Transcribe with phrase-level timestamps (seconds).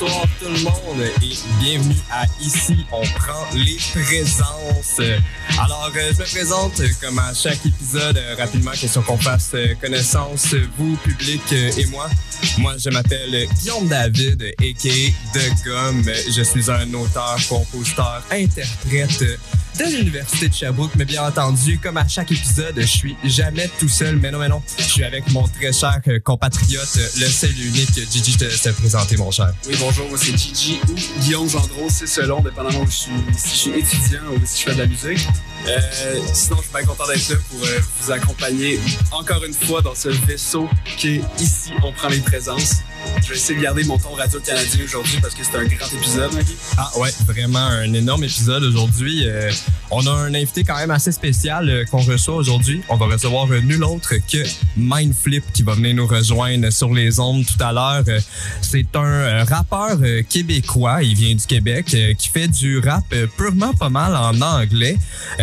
[0.00, 4.98] Bonsoir tout le monde et bienvenue à Ici, on prend les présences.
[5.62, 9.74] Alors, euh, je me présente comme à chaque épisode, euh, rapidement, question qu'on fasse euh,
[9.78, 12.08] connaissance, vous, public et moi.
[12.56, 15.38] Moi, je m'appelle Guillaume David, a.k.a.
[15.38, 16.12] De Gomme.
[16.34, 19.24] Je suis un auteur, compositeur, interprète
[19.88, 23.88] de l'Université de Sherbrooke, mais bien entendu, comme à chaque épisode, je suis jamais tout
[23.88, 27.26] seul, mais non, mais non, je suis avec mon très cher euh, compatriote, euh, le
[27.26, 29.52] seul et unique Gigi, je te te présenter, mon cher.
[29.66, 33.48] Oui, bonjour, moi c'est Gigi ou Guillaume Gendron, c'est selon, dépendamment où je suis, si
[33.48, 35.28] je suis étudiant ou si je fais de la musique.
[35.66, 35.80] Euh,
[36.32, 38.80] sinon, je suis bien content d'être là pour euh, vous accompagner
[39.12, 42.76] encore une fois dans ce vaisseau qui est ici, on prend les présences.
[43.22, 46.30] Je vais essayer de garder mon ton radio-canadien aujourd'hui parce que c'est un grand épisode.
[46.76, 49.26] Ah ouais, vraiment un énorme épisode aujourd'hui.
[49.26, 49.50] Euh,
[49.90, 52.82] on a un invité quand même assez spécial qu'on reçoit aujourd'hui.
[52.88, 54.44] On va recevoir nul autre que
[54.76, 58.04] Mindflip qui va venir nous rejoindre sur les ondes tout à l'heure.
[58.60, 61.86] C'est un rappeur québécois, il vient du Québec,
[62.18, 63.04] qui fait du rap
[63.36, 64.96] purement pas mal en anglais.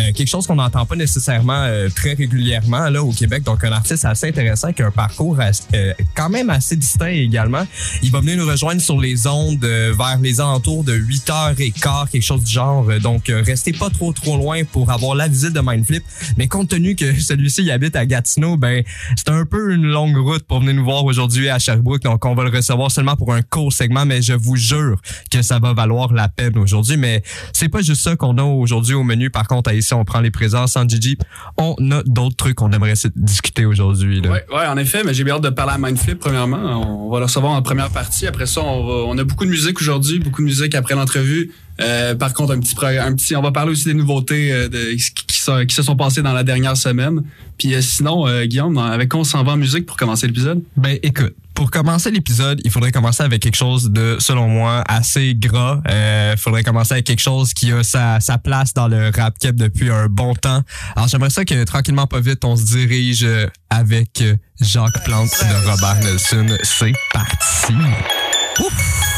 [0.07, 3.43] Euh, quelque chose qu'on n'entend pas nécessairement euh, très régulièrement là au Québec.
[3.43, 7.65] Donc un artiste assez intéressant qui a un parcours euh, quand même assez distinct également.
[8.01, 12.21] Il va venir nous rejoindre sur les ondes euh, vers les alentours de 8h15, quelque
[12.21, 12.89] chose du genre.
[12.89, 16.03] Euh, Donc, restez pas trop trop loin pour avoir la visite de Mindflip.
[16.37, 18.83] Mais compte tenu que celui-ci habite à Gatineau, ben
[19.15, 22.03] c'est un peu une longue route pour venir nous voir aujourd'hui à Sherbrooke.
[22.03, 25.41] Donc, on va le recevoir seulement pour un court segment, mais je vous jure que
[25.41, 26.97] ça va valoir la peine aujourd'hui.
[26.97, 29.29] Mais c'est pas juste ça qu'on a aujourd'hui au menu.
[29.29, 31.17] Par contre, à ici, on prend les présences en Gigi.
[31.57, 34.21] On a d'autres trucs qu'on aimerait discuter aujourd'hui.
[34.21, 34.29] là.
[34.29, 37.05] Ouais, en effet, mais j'ai bien hâte de parler à Mindflip, premièrement.
[37.07, 38.27] On va le recevoir en première partie.
[38.27, 41.51] Après ça, on, a beaucoup de musique aujourd'hui, beaucoup de musique après l'entrevue.
[41.79, 44.95] Euh, par contre, un petit, un petit, on va parler aussi des nouveautés euh, de,
[44.95, 45.36] qui,
[45.67, 47.21] qui se sont passées dans la dernière semaine.
[47.57, 50.61] Puis euh, sinon, euh, Guillaume, avec quoi on s'en va en musique pour commencer l'épisode?
[50.75, 55.33] Ben écoute, pour commencer l'épisode, il faudrait commencer avec quelque chose de, selon moi, assez
[55.33, 55.81] gras.
[55.87, 59.55] Il faudrait commencer avec quelque chose qui a sa, sa place dans le rap cap
[59.55, 60.61] depuis un bon temps.
[60.95, 65.29] Alors j'aimerais ça que tranquillement pas vite, on se dirige euh, avec euh, Jacques Plante
[65.29, 66.57] de Robert Nelson.
[66.63, 67.73] C'est parti.
[68.59, 69.13] Ouf!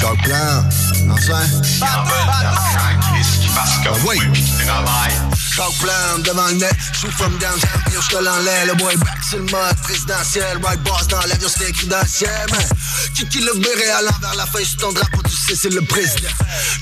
[0.00, 0.85] Jacques Plante,
[1.18, 1.56] I'm.
[4.04, 5.35] Wait.
[5.56, 9.24] Jacques Plante devant le net, suis from downtown, puis je te l'enlève, le boy back
[9.26, 12.60] sur le mode présidentiel, right boss dans l'avion, c'était écrit dans le ciel, man.
[13.14, 16.28] Qui le verrait à l'envers la feuille sur ton drapeau, tu sais, c'est le président.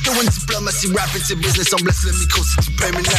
[0.03, 3.13] Doing diplomacy, rapping, c'est business, on blesse le micro si tu paies maintenant.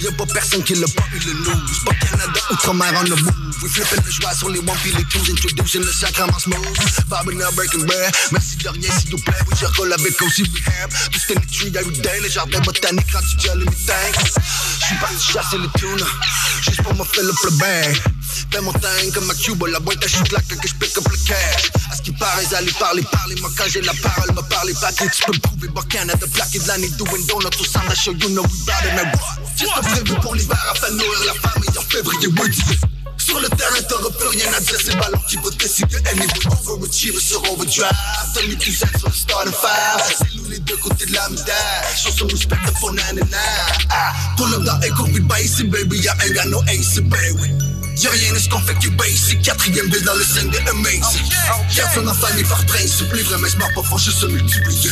[0.00, 3.62] Y'a pas personne qui l'a pas eu le news, pas Canada, outre-mer, on the move.
[3.62, 7.06] We flipping le joie sur les one puis les twos, introducing le sacrement smooth.
[7.06, 10.42] Bobbing up, breaking bread, merci de rien s'il vous plaît, oui, je recolle avec aussi
[10.42, 10.90] rehab.
[11.12, 14.34] Tout c'était les tree every day, les jardins botaniques, quand tu gèles les tanks.
[15.00, 16.06] Parti chasser les tunes,
[16.62, 17.96] juste pour me faire le bang.
[18.50, 21.16] Fais mon comme à Cuba, la boîte à shit là que je pick up le
[21.26, 21.70] cash.
[21.90, 24.92] À ce qui paraît, allez parler, parler, moi quand j'ai la parole, me parler pas
[24.92, 28.12] que tu peux me prouver, but Canada, plaqué de l'année, doing donuts, tout ça, show
[28.12, 29.12] you know we it, man.
[29.58, 32.95] Juste prévu pour l'hiver afin de nourrir la famille en février.
[33.36, 35.96] Sur le terrain, t'auras plus rien à dire, c'est ballon qui va décider.
[36.10, 36.26] Anyway,
[36.68, 37.92] overachievers sur overdrive.
[38.34, 40.16] Two cents sur le starting five.
[40.18, 41.96] C'est nous les deux côtés de la médaille.
[41.98, 43.38] Show some respect for 99.
[43.90, 46.08] Ah, pull up dans Echo, we basic, baby.
[46.08, 47.75] I ain't got no ace, baby.
[47.96, 49.42] Y'a rien de ce qu'on fait qui est basic.
[49.42, 51.32] Quatrième ville dans le 5 de Amazing.
[51.94, 53.10] Son enfant, mais par principe.
[53.14, 54.90] Les vrais mecs morts pas franchir se multiplier.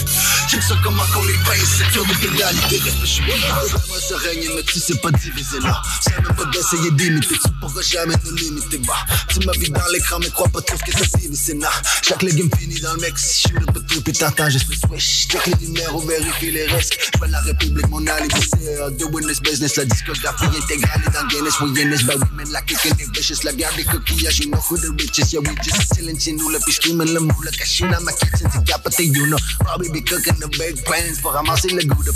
[0.49, 1.69] J'aime ça comment qu'on les pince.
[1.79, 5.61] C'est dur de pénalité, reste je suis Moi, ça règne, mais tu sais pas diviser
[5.61, 5.83] là.
[6.01, 7.35] C'est même pas d'essayer d'imiter.
[7.35, 8.95] Tu pourras jamais nous limiter, bah.
[9.29, 11.71] Tu m'as vu dans l'écran, mais crois pas trop ce que ça signifie, c'est là.
[12.03, 13.19] Chaque légume finit dans le mec.
[13.19, 15.29] Si je suis peu tout, puis t'entends, je fais swish.
[15.29, 17.11] Check les numéros, vérifie les risques.
[17.17, 19.77] J'fais la République, mon alibi, c'est doing this business.
[19.77, 21.61] La discographie intégrale est dans Guinness.
[21.61, 23.45] We in this, but we men like kicking it vicious.
[23.45, 25.33] La garde des coquillages, you know who the richest.
[25.33, 27.51] Yeah, we just chillin' là, puis j'creamin' le moule.
[27.59, 29.39] Caché dans ma kitchen, c'est capoté, you know.
[29.61, 32.11] Probably be cooking the big plans pour ramasser le goût de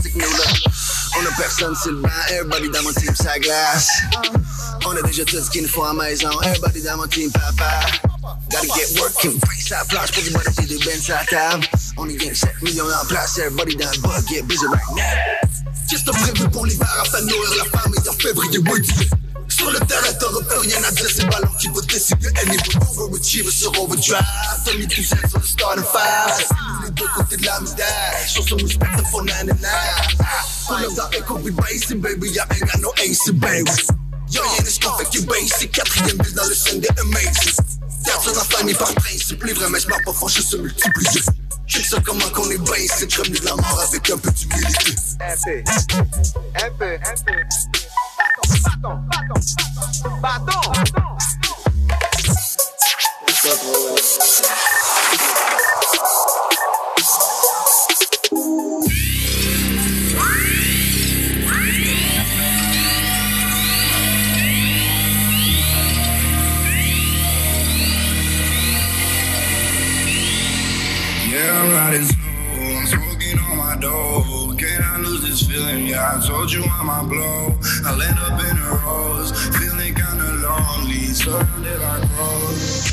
[0.00, 0.44] tic nous là.
[1.18, 3.88] On a personne sur le everybody dans mon team, sa glace.
[4.86, 7.86] On a déjà tout ce qu'il faut à la maison, everybody dans mon team, papa.
[8.50, 11.66] Gotta get working, brace à plage, pour du butter, des benz à table.
[11.96, 15.02] On est game 7 millions en place, everybody dans le bug, get busy right now.
[15.88, 19.10] Qu'est-ce que t'as prévu pour l'hiver afin de nourrir la famille en février, Woody?
[19.50, 22.28] Sur le terrain, t'auras plus rien à dire, c'est ballon qui va décider.
[22.40, 22.58] Anyway,
[22.98, 24.24] overachievers sur overdrive.
[24.64, 26.46] Tommy Cousin sur le starting five.
[26.84, 28.28] Les deux côtés de la médaille.
[28.28, 29.70] Show some respect for 99.
[30.68, 32.28] Pull up dans Echo, we racing, baby.
[32.38, 33.70] I ain't got no ace, baby.
[34.30, 35.72] Yo, rien n'est ce qu'on fait basic.
[35.72, 37.52] Quatrième ville dans le scène des amazing.
[38.06, 39.42] Garde ça dans la famille par principe.
[39.44, 41.22] Les vrais mecs, j'm'en pas franchir se multiplier.
[41.66, 43.16] Check ça comment qu'on est basic.
[43.16, 44.94] Comme de la mort avec un peu d'humilité.
[45.20, 45.62] Un peu.
[46.54, 46.94] Un peu.
[46.94, 47.89] Un peu.
[48.82, 51.18] Baton, baton, baton, baton.
[71.28, 72.19] Yeah, I'm riding.
[76.00, 77.58] Yeah, I told you I'm my blow.
[77.84, 82.88] I land up in a rose, feeling kinda lonely, surrounded by crows.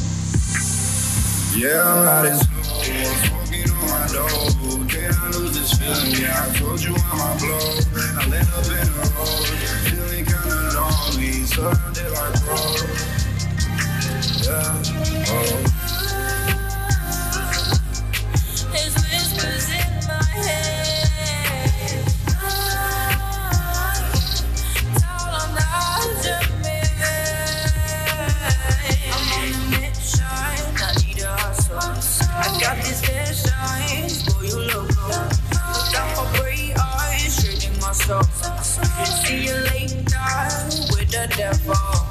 [1.55, 2.83] Yeah, I'm slow.
[2.83, 4.51] I'm smoking on my dough.
[4.91, 6.19] Can I lose this feeling?
[6.19, 7.79] Yeah, I told you I'm my blow.
[7.95, 9.55] I land up in a rose,
[9.87, 12.83] feeling kinda lonely, surrounded by crows.
[14.43, 14.83] Yeah,
[15.31, 15.63] oh.
[18.73, 19.76] There's whispers
[38.07, 38.21] my.
[38.61, 39.97] See you later
[40.91, 42.06] with the devil.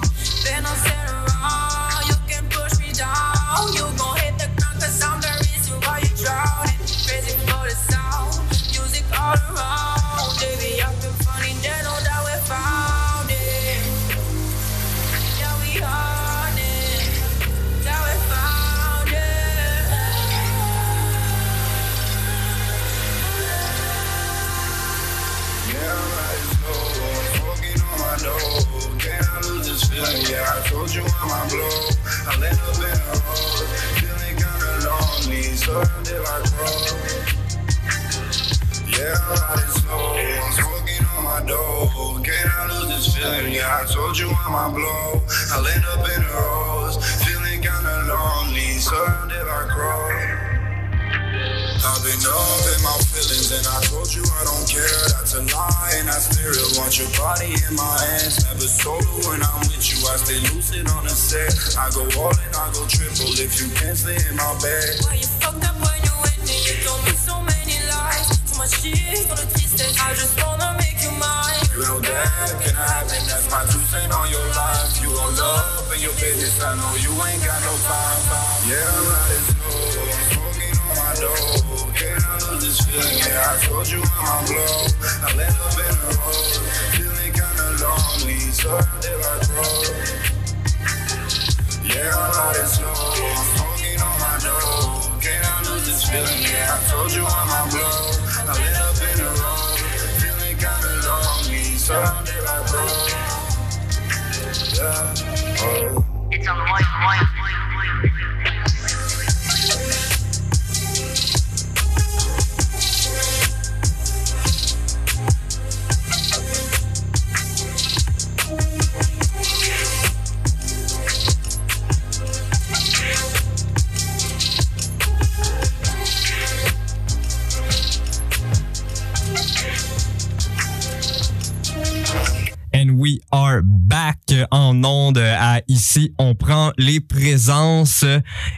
[136.19, 138.05] On prend les présences.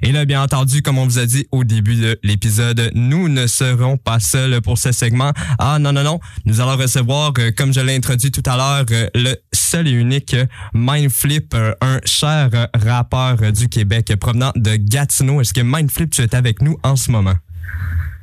[0.02, 3.46] Et là, bien entendu, comme on vous a dit au début de l'épisode, nous ne
[3.46, 5.32] serons pas seuls pour ce segment.
[5.58, 6.20] Ah non, non, non.
[6.44, 9.92] Nous allons recevoir, euh, comme je l'ai introduit tout à l'heure, euh, le seul et
[9.92, 10.36] unique
[10.72, 15.40] Mindflip, euh, un cher rappeur du Québec provenant de Gatineau.
[15.40, 17.34] Est-ce que Mindflip, tu es avec nous en ce moment?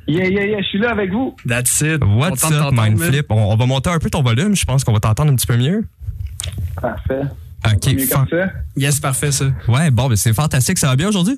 [0.08, 1.34] Yeah, yeah, yeah, je suis là avec vous.
[1.46, 2.02] That's it.
[2.04, 2.72] What's up.
[2.72, 3.26] Mindflip?
[3.30, 4.54] On, on va monter un peu ton volume.
[4.54, 5.84] Je pense qu'on va t'entendre un petit peu mieux.
[6.80, 7.22] Parfait.
[7.74, 8.46] OK, comme ça.
[8.76, 9.46] Yes, parfait, ça.
[9.68, 10.78] Ouais, bon, ben c'est fantastique.
[10.78, 11.36] Ça va bien aujourd'hui?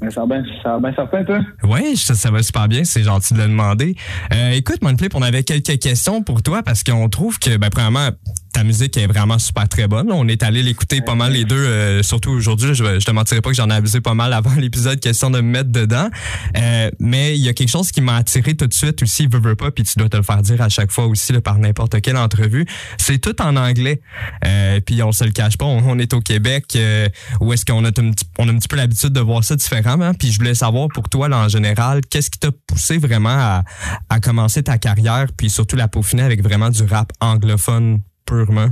[0.00, 1.40] Ben, ça va bien, ça va bien certain, toi?
[1.64, 2.84] Oui, ça, ça va super bien.
[2.84, 3.94] C'est gentil de le demander.
[4.32, 8.08] Euh, écoute, Monflip, on avait quelques questions pour toi parce qu'on trouve que, ben, premièrement,
[8.52, 10.12] ta musique est vraiment super très bonne.
[10.12, 12.74] On est allé l'écouter pas mal les deux, euh, surtout aujourd'hui.
[12.74, 15.40] Je, je te mentirais pas que j'en ai abusé pas mal avant l'épisode, question de
[15.40, 16.08] me mettre dedans.
[16.56, 19.40] Euh, mais il y a quelque chose qui m'a attiré tout de suite aussi, veux,
[19.40, 21.58] veux pas, puis tu dois te le faire dire à chaque fois aussi là, par
[21.58, 22.66] n'importe quelle entrevue.
[22.98, 24.00] C'est tout en anglais.
[24.44, 27.08] Euh, puis on se le cache pas, on, est au Québec, euh,
[27.40, 29.56] où est-ce qu'on a, un petit- on a un petit peu l'habitude de voir ça
[29.56, 30.12] différemment.
[30.14, 33.64] Puis je voulais savoir pour toi, là, en général, qu'est-ce qui t'a poussé vraiment à,
[34.10, 38.00] à commencer ta carrière, puis surtout la peaufiner avec vraiment du rap anglophone?
[38.26, 38.68] Purement?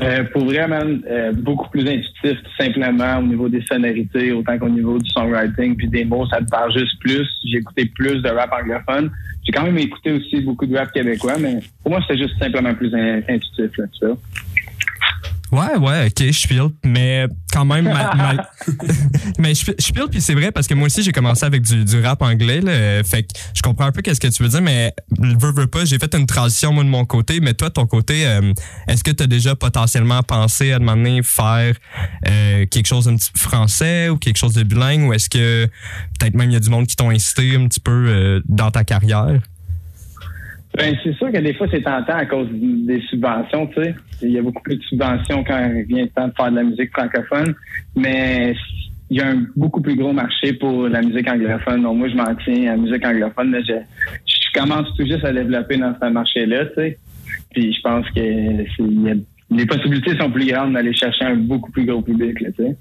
[0.00, 4.56] Euh, pour vrai, man, euh, beaucoup plus intuitif, tout simplement, au niveau des sonorités, autant
[4.56, 7.26] qu'au niveau du songwriting, puis des mots, ça te parle juste plus.
[7.44, 9.10] J'ai écouté plus de rap anglophone.
[9.44, 12.74] J'ai quand même écouté aussi beaucoup de rap québécois, mais pour moi, c'était juste simplement
[12.74, 14.18] plus in- intuitif, là, tu vois.
[15.50, 18.50] Ouais, ouais, ok, je feel, mais quand même, ma- ma-
[19.38, 22.00] mais je feel, puis c'est vrai parce que moi aussi j'ai commencé avec du, du
[22.02, 24.92] rap anglais, là, fait que je comprends un peu qu'est-ce que tu veux dire, mais
[25.18, 27.86] veux, veux pas, j'ai fait une transition moi de mon côté, mais toi de ton
[27.86, 28.52] côté, euh,
[28.88, 31.74] est-ce que tu as déjà potentiellement pensé à demander faire
[32.28, 35.66] euh, quelque chose d'un petit français ou quelque chose de bilingue, ou est-ce que
[36.18, 38.70] peut-être même il y a du monde qui t'ont incité un petit peu euh, dans
[38.70, 39.40] ta carrière?
[40.74, 43.94] Ben, c'est sûr que des fois, c'est tentant à cause des subventions, tu sais.
[44.22, 46.56] Il y a beaucoup plus de subventions quand il vient le temps de faire de
[46.56, 47.54] la musique francophone,
[47.96, 48.54] mais
[49.10, 51.82] il y a un beaucoup plus gros marché pour la musique anglophone.
[51.82, 53.52] Donc, moi, je m'en tiens à la musique anglophone.
[53.52, 53.60] là.
[53.66, 53.72] Je,
[54.26, 56.98] je commence tout juste à développer dans ce marché-là, tu sais.
[57.50, 58.20] Puis, je pense que
[59.50, 62.76] les possibilités sont plus grandes d'aller chercher un beaucoup plus gros public, là, tu sais.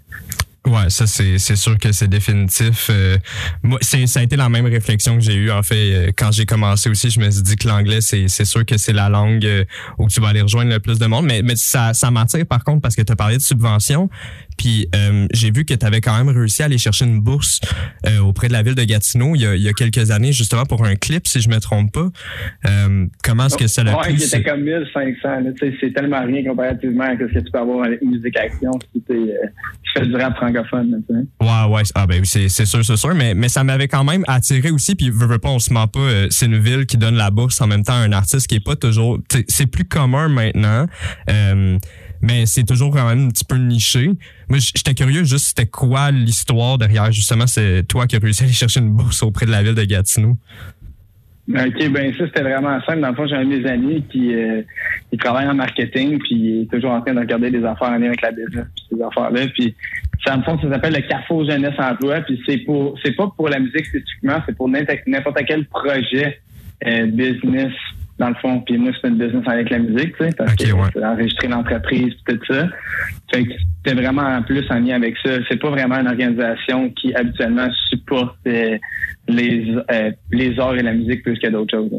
[0.67, 2.89] Ouais, ça c'est c'est sûr que c'est définitif.
[2.89, 3.17] Euh,
[3.63, 6.33] moi, c'est ça a été la même réflexion que j'ai eue en fait euh, quand
[6.33, 7.09] j'ai commencé aussi.
[7.09, 9.63] Je me suis dit que l'anglais c'est c'est sûr que c'est la langue euh,
[9.97, 11.25] où tu vas aller rejoindre le plus de monde.
[11.25, 14.09] Mais mais ça ça m'attire par contre parce que tu as parlé de subventions.
[14.57, 17.59] Puis euh, j'ai vu que tu avais quand même réussi à aller chercher une bourse
[18.05, 20.31] euh, auprès de la ville de Gatineau il y, a, il y a quelques années
[20.31, 22.07] justement pour un clip si je me trompe pas.
[22.67, 25.19] Euh, comment est-ce que ça l'a Ouais, pu qui était comme 1500.
[25.23, 25.41] là.
[25.59, 28.71] Tu sais, C'est tellement rien comparativement à ce que tu peux avoir avec musique action
[28.93, 29.29] si tu
[29.93, 31.01] fais du rap francophone.
[31.09, 31.67] là.
[31.69, 31.81] Ouais, ouais.
[31.95, 33.13] Ah ben oui, c'est c'est sûr, c'est sûr.
[33.15, 34.95] Mais, mais ça m'avait quand même attiré aussi.
[34.95, 36.25] Puis, veux, veux pas, on se ment pas.
[36.29, 38.63] c'est une ville qui donne la bourse en même temps à un artiste qui est
[38.63, 39.19] pas toujours...
[39.47, 40.85] C'est plus commun maintenant.
[41.29, 41.77] euh,
[42.21, 44.11] mais c'est toujours quand même un petit peu niché.
[44.49, 48.45] Moi, j'étais curieux juste, c'était quoi l'histoire derrière, justement, c'est toi qui as réussi à
[48.45, 50.37] aller chercher une bourse auprès de la ville de Gatineau.
[51.49, 52.99] OK, ben ça, c'était vraiment simple.
[52.99, 54.61] Dans le fond, j'ai un de mes amis qui, euh,
[55.13, 57.97] il travaille en marketing, puis il est toujours en train de regarder des affaires en
[57.97, 59.47] lien avec la business, puis ces affaires-là.
[59.53, 59.73] Puis
[60.25, 63.47] ça, en fond, ça s'appelle le Carrefour Jeunesse Emploi, puis c'est pour c'est pas pour
[63.47, 66.41] la musique spécifiquement, c'est pour n'importe n'importe quel projet
[66.85, 67.71] euh, business,
[68.19, 68.61] dans le fond.
[68.61, 71.05] Puis moi, c'est une business avec la musique, tu sais, parce Ok, que ouais.
[71.05, 72.67] enregistrer l'entreprise, tout ça.
[73.33, 73.51] Fait que
[73.83, 75.31] c'était vraiment en plus en lien avec ça.
[75.49, 78.77] C'est pas vraiment une organisation qui habituellement supporte euh,
[79.27, 81.91] les, euh, les arts et la musique plus que d'autres choses.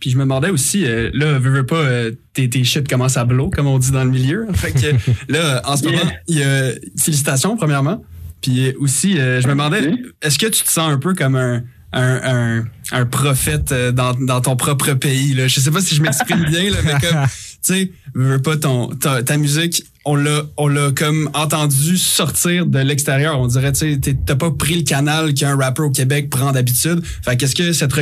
[0.00, 3.16] Puis je me demandais aussi, euh, là, veux, veux pas, euh, tes, tes shit commencent
[3.16, 4.46] à blow, comme on dit dans le milieu.
[4.54, 8.04] Fait que là, en ce moment, il y a félicitations, premièrement.
[8.42, 9.90] Puis aussi, euh, je me demandais,
[10.20, 11.62] est-ce que tu te sens un peu comme un,
[11.94, 15.34] un, un, un prophète euh, dans, dans ton propre pays?
[15.34, 15.48] Là?
[15.48, 17.28] Je sais pas si je m'exprime bien, là, mais comme, tu
[17.62, 22.66] sais, veux, veux pas, ton, ta, ta musique, on l'a, on l'a comme entendu sortir
[22.66, 23.40] de l'extérieur.
[23.40, 27.02] On dirait, tu sais, t'as pas pris le canal qu'un rappeur au Québec prend d'habitude.
[27.24, 27.94] Fait qu'est-ce que cette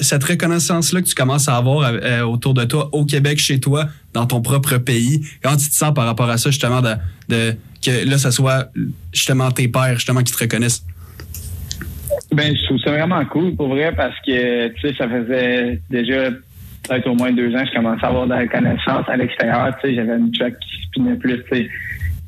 [0.00, 3.88] cette reconnaissance-là que tu commences à avoir euh, autour de toi, au Québec, chez toi,
[4.14, 6.94] dans ton propre pays, comment tu te sens par rapport à ça, justement, de,
[7.28, 8.70] de que là, ça soit
[9.12, 10.84] justement tes pères, justement, qui te reconnaissent?
[12.32, 16.30] Ben, je trouve ça vraiment cool pour vrai parce que, tu sais, ça faisait déjà
[16.30, 19.74] peut-être au moins deux ans que je commençais à avoir de la reconnaissance à l'extérieur.
[19.80, 21.68] Tu sais, j'avais une track qui spinait plus, tu sais.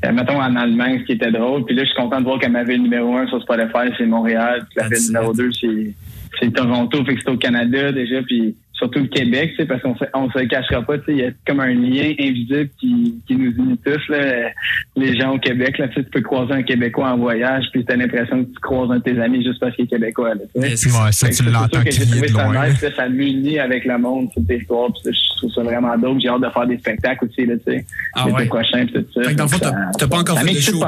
[0.05, 1.65] Euh, mettons en Allemagne, ce qui était drôle.
[1.65, 4.07] Puis là, je suis content de voir que ma ville numéro un sur Spotify, c'est
[4.07, 4.67] Montréal.
[4.69, 5.95] Puis la ville numéro deux, c'est,
[6.39, 7.05] c'est Toronto.
[7.05, 8.23] Fait que c'est au Canada déjà.
[8.23, 10.99] Puis surtout le Québec, tu sais, parce qu'on se, on se le cachera pas.
[10.99, 14.51] Tu sais, il y a comme un lien invisible qui, qui nous unit tous, là,
[14.97, 15.79] les gens au Québec.
[15.79, 18.61] Là, tu, sais, tu peux croiser un Québécois en voyage, puis t'as l'impression que tu
[18.61, 20.35] croises un de tes amis juste parce qu'il est Québécois.
[20.35, 20.69] Là, tu sais.
[20.69, 23.85] Mais c'est- Ouais, ça, tu l'entends que j'ai trouvé ça nice, là, ça m'unit avec
[23.85, 26.19] le monde, sur tes histoires, puis je trouve ça vraiment dope.
[26.21, 28.47] J'ai hâte de faire des spectacles aussi, là, tu sais, Ah l'été ouais?
[28.47, 29.23] prochain, puis tout ça.
[29.23, 30.81] Fait que dans le fond, Ça- t'as- t'as pas encore fait de show.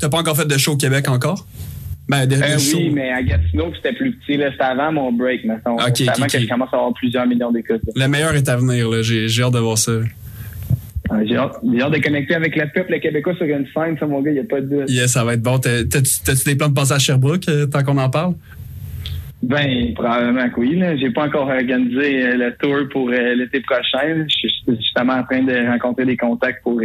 [0.00, 1.46] T'as pas encore fait de show au Québec encore?
[2.08, 4.50] Ben, de, Euh, oui, mais à Gatineau, c'était plus petit, là.
[4.50, 5.74] C'était avant mon break, mettons.
[5.76, 7.80] Ok, C'était avant que je commence à avoir plusieurs millions d'écoutes.
[7.94, 8.88] Le meilleur est à venir.
[9.02, 9.92] J'ai hâte de voir ça.
[9.92, 14.30] Euh, J'ai hâte, de connecter avec le peuple québécois sur une scène, ça, mon gars,
[14.30, 14.88] il n'y a pas de doute.
[15.08, 15.58] Ça va être bon.
[15.58, 18.34] T'as- T'as-tu des plans de passer à Sherbrooke euh, tant qu'on en parle?
[19.42, 20.80] Ben, probablement que oui.
[21.00, 24.24] J'ai pas encore organisé euh, le tour pour euh, l'été prochain.
[24.28, 26.80] Je suis justement en train de rencontrer des contacts pour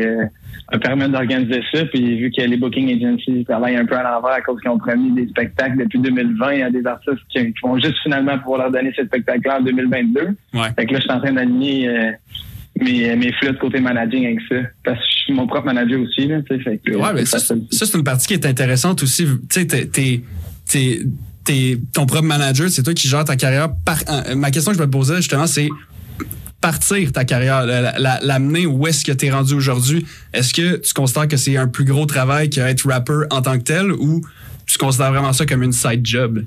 [0.81, 1.85] permettre d'organiser ça.
[1.85, 4.77] Puis vu que les booking agencies travaillent un peu à l'envers à cause qu'ils ont
[4.77, 8.63] promis des spectacles depuis 2020 il y a des artistes qui, vont juste finalement pouvoir
[8.63, 10.19] leur donner ces spectacles-là en 2022.
[10.53, 10.67] Ouais.
[10.77, 12.11] Fait que là, je suis en train d'aligner euh,
[12.81, 14.55] mes, mes flûtes côté managing avec ça.
[14.83, 16.63] Parce que je suis mon propre manager aussi, là, tu sais.
[16.63, 19.25] Fait que, Ouais, mais ça, c'est ça, c'est une partie qui est intéressante aussi.
[19.25, 20.21] Tu sais, t'es-
[21.45, 23.69] t'es- ton propre manager, c'est toi qui gères ta carrière.
[23.85, 25.69] Par, euh, ma question que je me posais, justement, c'est
[26.61, 30.05] partir ta carrière, la- la- l'amener où est-ce que tu es rendu aujourd'hui.
[30.33, 33.63] Est-ce que tu considères que c'est un plus gros travail qu'être rapper en tant que
[33.63, 34.21] tel ou
[34.65, 36.43] tu considères vraiment ça comme une side job?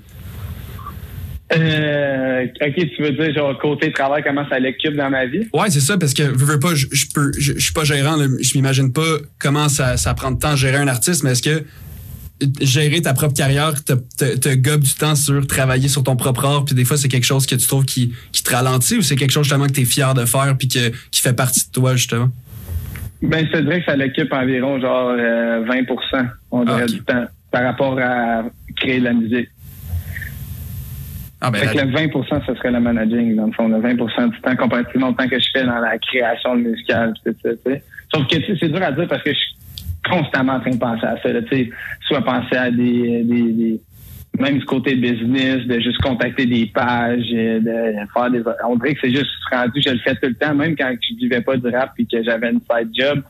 [1.52, 5.48] Euh, ok, tu veux dire, genre, côté travail, comment ça l'occupe dans ma vie?
[5.52, 7.82] Ouais, c'est ça, parce que veux, veux pas, je, je peux, je, je suis pas
[7.82, 11.24] gérant, là, je m'imagine pas comment ça, ça prend de temps de gérer un artiste,
[11.24, 11.64] mais est-ce que
[12.60, 16.44] gérer ta propre carrière te, te, te gobe du temps sur travailler sur ton propre
[16.44, 19.02] art, puis des fois c'est quelque chose que tu trouves qui, qui te ralentit ou
[19.02, 21.66] c'est quelque chose justement que tu es fier de faire puis que, qui fait partie
[21.66, 22.28] de toi justement?
[23.22, 27.00] Ben, je te dirais que ça l'occupe environ, genre, euh, 20 on dirait, Ah, du
[27.02, 28.44] temps par rapport à
[28.76, 29.48] créer de la musique.
[31.40, 32.08] Ah ben, Fait que le 20
[32.46, 35.38] ce serait le managing, dans le fond, le 20% du temps comparativement au temps que
[35.38, 37.82] je fais dans la création musicale, tout tu sais.
[38.14, 39.54] Sauf que, c'est dur à dire parce que je suis
[40.08, 41.40] constamment en train de penser à ça, là.
[42.06, 43.80] Soit penser à des, des, des-
[44.38, 48.94] même du côté business, de juste contacter des pages, euh, de faire des, on dirait
[48.94, 51.56] que c'est juste rendu, je le fais tout le temps, même quand je vivais pas
[51.56, 53.22] du rap puis que j'avais une side job,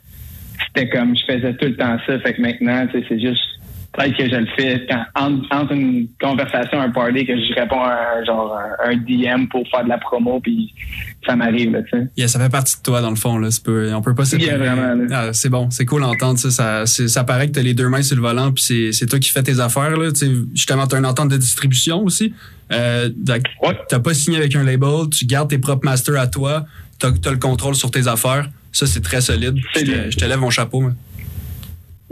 [0.66, 3.42] c'était comme, je faisais tout le temps ça, fait que maintenant, c'est juste,
[3.92, 7.82] peut-être que je le fais quand, entre, entre une conversation, un party, que je réponds
[7.82, 10.72] à un, genre, un, DM pour faire de la promo, puis
[11.26, 12.08] ça m'arrive, là, tu sais.
[12.16, 13.48] Yeah, ça fait partie de toi dans le fond là.
[13.64, 14.50] Pas- on peut pas séparer.
[14.50, 15.06] Yeah, vraiment.
[15.12, 16.86] Ah, c'est bon, c'est cool d'entendre ça.
[16.86, 19.42] Ça, paraît que t'as les deux mains sur le volant puis c'est, toi qui fais
[19.42, 20.10] tes affaires là.
[20.12, 22.32] Tu sais, justement, t'as une entente de distribution aussi.
[22.72, 23.10] Euh.
[23.88, 26.64] T'as pas signé avec un label, tu gardes tes propres masters à toi,
[26.98, 28.48] t'as, as le contrôle sur tes affaires.
[28.72, 29.56] Ça c'est très solide.
[29.74, 30.80] Je te, je te lève mon chapeau.
[30.80, 30.92] moi.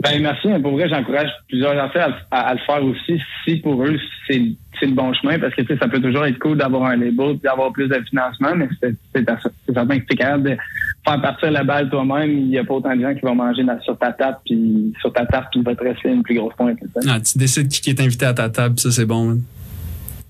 [0.01, 3.57] Ben merci, mais pour vrai, j'encourage plusieurs gens à, à- à le faire aussi, si
[3.57, 4.41] pour eux c'est
[4.79, 7.73] c'est le bon chemin, parce que ça peut toujours être cool d'avoir un label, d'avoir
[7.73, 9.25] plus de financement, mais c'est c'est
[9.65, 10.57] c'est certain que tu es capable de
[11.05, 13.63] faire partir la balle toi-même, il n'y a pas autant de gens qui vont manger
[13.65, 16.35] dans- sur ta table, puis sur ta table, puis il va te rester une plus
[16.35, 16.77] grosse pointe.
[17.09, 19.37] Ah, tu décides qui est invité à ta table, ça c'est bon.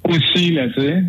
[0.06, 1.04] Aussi, là, tu sais.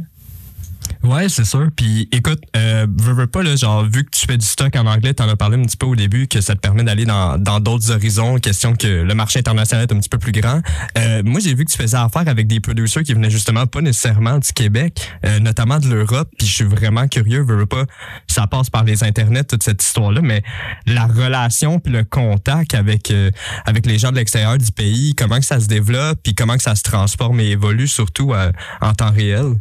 [1.02, 1.68] Ouais, c'est sûr.
[1.75, 5.14] Puis écoute, euh, veux, pas, là, genre, vu que tu fais du stock en anglais,
[5.14, 7.61] t'en as parlé un petit peu au début, que ça te permet d'aller dans dans
[7.61, 10.61] d'autres horizons, question que le marché international est un petit peu plus grand.
[10.99, 13.81] Euh, moi, j'ai vu que tu faisais affaire avec des producers qui venaient justement pas
[13.81, 17.85] nécessairement du Québec, euh, notamment de l'Europe, puis je suis vraiment curieux, veux pas,
[18.26, 20.42] ça passe par les internets, toute cette histoire-là, mais
[20.87, 23.31] la relation puis le contact avec euh,
[23.66, 26.62] avec les gens de l'extérieur du pays, comment que ça se développe, puis comment que
[26.62, 29.55] ça se transforme et évolue surtout euh, en temps réel?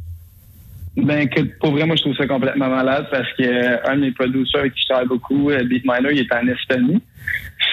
[1.03, 1.27] Ben,
[1.59, 4.73] pour vrai, moi, je trouve ça complètement malade parce que euh, de mes producers avec
[4.73, 7.01] qui travaille beaucoup, euh, Beatminer, il est en Estonie.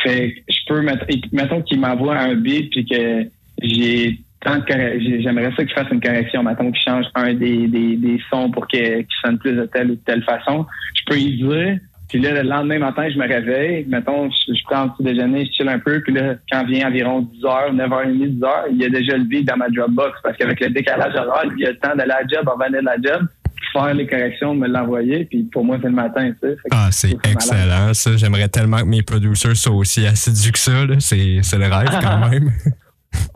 [0.02, 3.24] Fait que je peux mettre, et- mettons qu'il m'envoie un beat puis que
[3.62, 8.20] j'ai tant de j'aimerais ça qu'il fasse une correction, mettons qu'il change un des, des,
[8.30, 10.66] sons pour qu'il sonne plus de telle ou de telle façon.
[10.94, 11.78] Je peux y dire.
[12.08, 13.84] Puis là, le lendemain matin, je me réveille.
[13.88, 16.00] Mettons, je, je prends un petit déjeuner, je chill un peu.
[16.00, 19.24] Puis là, quand vient environ 10 h 9h30, 10 h il y a déjà le
[19.24, 20.20] beat dans ma Dropbox.
[20.22, 22.80] Parce qu'avec le décalage horaire, il y a le temps d'aller à la job, revenir
[22.80, 23.26] de la job,
[23.72, 25.24] faire les corrections, me l'envoyer.
[25.24, 26.56] Puis pour moi, c'est le matin, tu sais.
[26.70, 27.32] Ah, c'est malade.
[27.32, 27.94] excellent.
[27.94, 30.72] Ça, j'aimerais tellement que mes producers soient aussi assidus que ça.
[31.00, 31.16] c'est
[31.58, 32.50] le rêve quand même.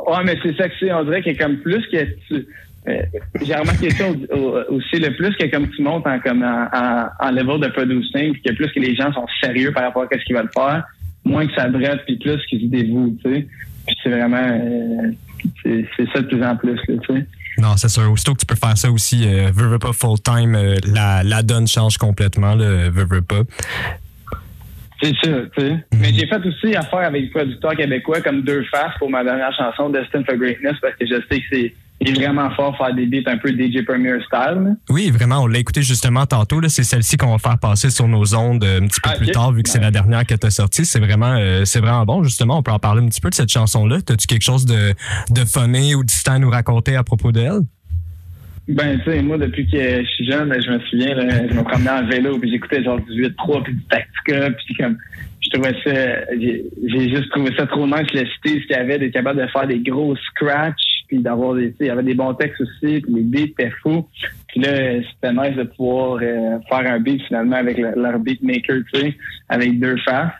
[0.06, 0.92] Ouais, mais c'est ça que c'est.
[0.92, 2.46] On dirait que comme plus que tu.
[2.88, 3.02] Euh,
[3.42, 6.66] j'ai remarqué ça au- au- aussi, le plus que comme tu montes en, comme en,
[6.72, 10.04] en, en level de producing, puis que plus que les gens sont sérieux par rapport
[10.04, 10.84] à ce qu'ils veulent faire,
[11.24, 13.46] moins que ça brette, puis plus qu'ils se dévouent, tu sais.
[13.86, 14.36] Puis c'est vraiment.
[14.38, 15.10] euh,
[15.62, 17.26] c'est, ça de plus en plus, là, tu sais.
[17.58, 18.10] Non, c'est sûr.
[18.10, 21.42] Aussitôt que tu peux faire ça aussi, euh, veux, veux pas full-time, euh, la, la
[21.42, 22.54] donne change complètement.
[22.54, 23.42] Là, veux, veux pas.
[25.02, 25.76] C'est ça, tu sais.
[25.94, 29.52] Mais j'ai fait aussi affaire avec des producteurs québécois comme Deux Faces pour ma dernière
[29.54, 31.74] chanson, Destin for Greatness, parce que je sais que c'est
[32.08, 34.62] est vraiment fort faire des beats un peu DJ Premier style.
[34.62, 34.70] là.
[34.88, 36.60] Oui, vraiment, on l'a écouté justement tantôt.
[36.68, 39.26] C'est celle-ci qu'on va faire passer sur nos ondes euh, un petit peu Ah, plus
[39.28, 40.84] tard, vu que c'est la dernière que tu as sortie.
[40.84, 42.22] C'est vraiment, euh, c'est vraiment bon.
[42.22, 43.96] Justement, on peut en parler un petit peu de cette chanson-là.
[44.08, 44.94] As-tu quelque chose de,
[45.30, 47.60] de funny ou distant à nous raconter à propos d'elle?
[48.68, 51.54] Ben, tu sais, moi, depuis que je suis jeune, ben, je me souviens, là, je
[51.54, 54.96] me promenais en vélo, puis j'écoutais genre 18-3, puis du Tactica, puis comme,
[55.40, 58.98] je trouvais ça, j'ai juste trouvé ça trop nice, le style, ce qu'il y avait,
[58.98, 62.32] d'être capable de faire des gros scratchs, puis d'avoir des, il y avait des bons
[62.34, 64.06] textes aussi, puis les beats étaient fous.
[64.46, 64.70] Puis là,
[65.12, 69.16] c'était nice de pouvoir euh, faire un beat, finalement, avec le- leur beatmaker, tu sais,
[69.48, 70.30] avec deux faces.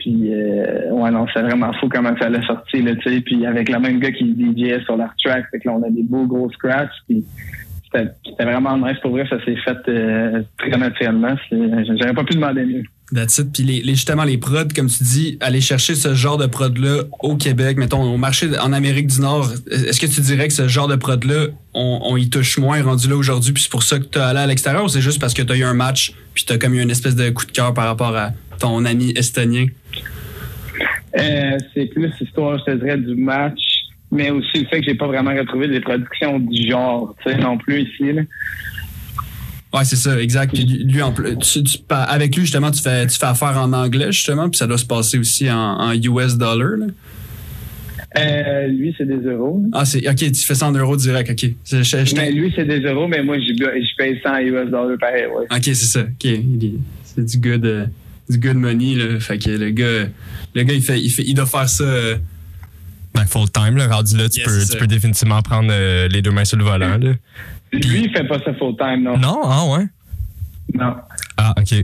[0.00, 3.20] Puis, euh, ouais, non, c'est vraiment fou comment ça l'a sorti, là, tu sais.
[3.20, 5.90] Puis avec le même gars qui DJ sur leur track, fait que là, on a
[5.90, 7.24] des beaux gros scratchs, puis
[7.84, 8.98] c'était vraiment nice.
[9.00, 11.36] Pour vrai, ça s'est fait euh, très naturellement.
[11.52, 12.82] J'aurais pas pu demander mieux.
[13.14, 13.40] That's.
[13.52, 17.36] Puis les, justement, les prods, comme tu dis, aller chercher ce genre de prod-là au
[17.36, 20.88] Québec, mettons, au marché en Amérique du Nord, est-ce que tu dirais que ce genre
[20.88, 24.18] de prod-là, on, y touche moins rendu là aujourd'hui, puis c'est pour ça que tu
[24.18, 26.52] allé à l'extérieur, ou c'est juste parce que tu as eu un match, puis tu
[26.52, 29.66] as comme eu une espèce de coup de cœur par rapport à ton ami estonien?
[31.18, 33.60] Euh, c'est plus histoire, je te dirais, du match,
[34.10, 37.38] mais aussi le fait que j'ai pas vraiment retrouvé des productions du genre, tu sais,
[37.38, 38.12] non plus ici.
[38.12, 38.22] Là.
[39.74, 40.54] Ouais, c'est ça, exact.
[40.54, 43.58] Puis lui, en plus, tu- tu- pa- avec lui, justement, tu fais, tu fais affaire
[43.58, 46.76] en anglais, justement, puis ça doit se passer aussi en, en US dollar.
[46.78, 46.86] là.
[48.18, 49.62] Euh, lui, c'est des euros.
[49.72, 51.50] Ah, c'est ok, tu fais ça en euros direct, ok.
[51.64, 54.70] C'est- je- je- Mais lui, c'est des euros, mais moi, je, je paye 100 US
[54.70, 55.44] dollars pareil, ouais.
[55.50, 56.00] Ok, c'est ça.
[56.00, 56.30] Ok,
[57.04, 57.86] c'est du good, euh,
[58.30, 59.20] du good money là.
[59.20, 60.06] Fait que le gars,
[60.54, 61.84] le gars, il fait, il fait, il doit faire ça.
[61.84, 62.16] euh,
[63.14, 66.20] Ben, full time, là, rendu là, tu, Yes, peux, tu peux définitivement prendre euh, les
[66.20, 66.98] deux mains sur le volant.
[66.98, 67.12] Là.
[67.72, 69.16] Lui, il fait pas ça full time, non.
[69.18, 69.84] Non, ah ouais.
[70.74, 70.94] Non.
[71.36, 71.82] Ah, OK.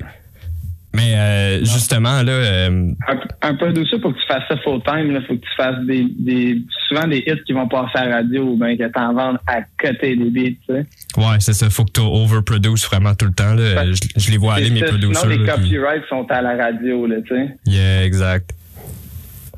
[0.94, 4.82] Mais euh, justement, là, euh, Un, un peu douceur pour que tu fasses ça full
[4.82, 8.04] time, il faut que tu fasses des, des, souvent des hits qui vont passer à
[8.08, 10.86] la radio ou bien que t'en vendes à côté des beats, tu sais.
[11.16, 11.70] ouais, c'est ça.
[11.70, 13.54] Faut que tu overproduce vraiment tout le temps.
[13.54, 13.90] Là.
[13.90, 15.14] Je, je les vois aller, mes ça, producers.
[15.16, 17.56] Sinon, les là, puis- copyrights sont à la radio, là, tu sais.
[17.66, 18.50] Yeah, exact.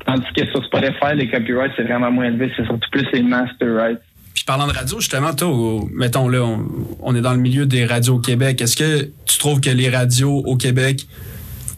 [0.05, 2.49] Tandis que sur Spotify, les copyrights, c'est vraiment moins élevé.
[2.55, 3.99] C'est surtout plus les master rights.
[4.35, 6.45] Puis parlant de radio, justement, toi, mettons là,
[7.01, 8.61] on, est dans le milieu des radios au Québec.
[8.61, 11.07] Est-ce que tu trouves que les radios au Québec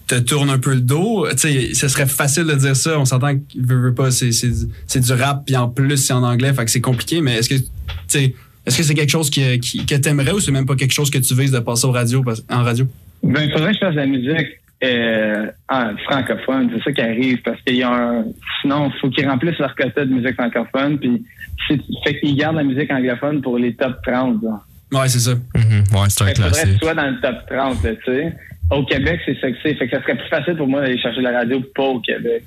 [0.07, 1.27] te tournent un peu le dos?
[1.31, 2.99] Tu sais, ce serait facile de dire ça.
[2.99, 6.51] On s'entend qu'il veut, veut pas, c'est, du rap, puis en plus, c'est en anglais,
[6.51, 7.21] fait que c'est compliqué.
[7.21, 7.65] Mais est-ce que, tu
[8.07, 8.33] sais,
[8.65, 11.11] est-ce que c'est quelque chose qui, qui- que t'aimerais ou c'est même pas quelque chose
[11.11, 12.87] que tu vises de passer au radio, en radio?
[13.21, 14.47] Ben, il faudrait que je fasse de la musique
[14.83, 16.69] euh, en francophone.
[16.75, 18.25] C'est ça qui arrive parce qu'il y a un.
[18.61, 20.99] Sinon, il faut qu'ils remplissent leur quota de musique francophone.
[20.99, 21.25] Puis,
[21.67, 24.41] c'est- fait qu'ils gardent la musique anglophone pour les top 30.
[24.41, 24.65] genre.
[24.93, 25.33] Ouais, c'est ça.
[25.33, 25.83] Mhm.
[25.93, 26.73] Ouais, c'est un qu'il faudrait que classique.
[26.79, 28.33] tu sois dans le top 30, là, tu sais.
[28.69, 29.75] Au Québec, c'est ça que c'est.
[29.75, 32.43] Fait que ça serait plus facile pour moi d'aller chercher la radio pas au Québec.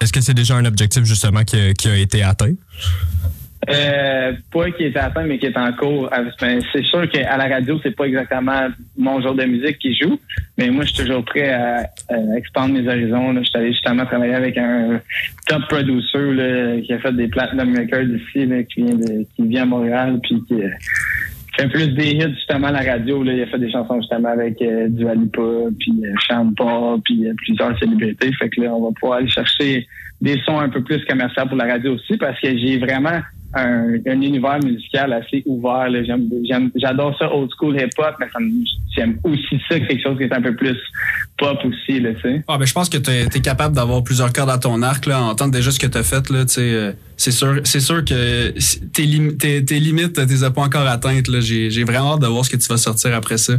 [0.00, 2.54] Est-ce que c'est déjà un objectif, justement, qui, a- qui a été atteint?
[3.68, 6.10] Euh, pas qui est atteint, mais qui est en cours.
[6.12, 9.96] Euh, ben, c'est sûr qu'à la radio, c'est pas exactement mon genre de musique qui
[9.96, 10.18] joue,
[10.58, 13.34] mais moi, je suis toujours prêt à, à expandre mes horizons.
[13.38, 15.00] Je suis allé justement travailler avec un
[15.46, 19.66] top producer qui a fait des platinum records ici, qui vient de, qui vient à
[19.66, 20.68] Montréal, puis qui euh,
[21.56, 23.24] fait plus des hits justement à la radio.
[23.24, 25.42] Il a fait des chansons justement avec euh, Dua Lipa,
[25.78, 28.32] puis euh, Paul, puis plusieurs célébrités.
[28.32, 29.86] Fait que là, on va pouvoir aller chercher
[30.20, 33.20] des sons un peu plus commerciaux pour la radio aussi, parce que j'ai vraiment
[33.54, 35.88] un, un univers musical assez ouvert.
[35.88, 36.02] là.
[36.04, 38.26] J'aime, j'aime, j'adore ça old school hip hop, mais
[38.96, 40.76] j'aime aussi ça quelque chose qui est un peu plus
[41.38, 42.44] pop aussi, là, tu sais.
[42.48, 45.20] Ah, ben, je pense que tu es capable d'avoir plusieurs cordes à ton arc, là,
[45.22, 48.50] en tant déjà ce que tu as fait, euh, c'est sûr, c'est sûr que
[48.92, 51.40] tes, lim- tes, tes limites, tu les as pas encore atteintes, là.
[51.40, 53.54] J'ai, j'ai vraiment hâte de voir ce que tu vas sortir après ça.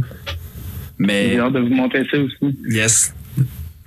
[0.98, 2.56] Mais, J'ai hâte de vous montrer ça aussi.
[2.68, 3.14] yes.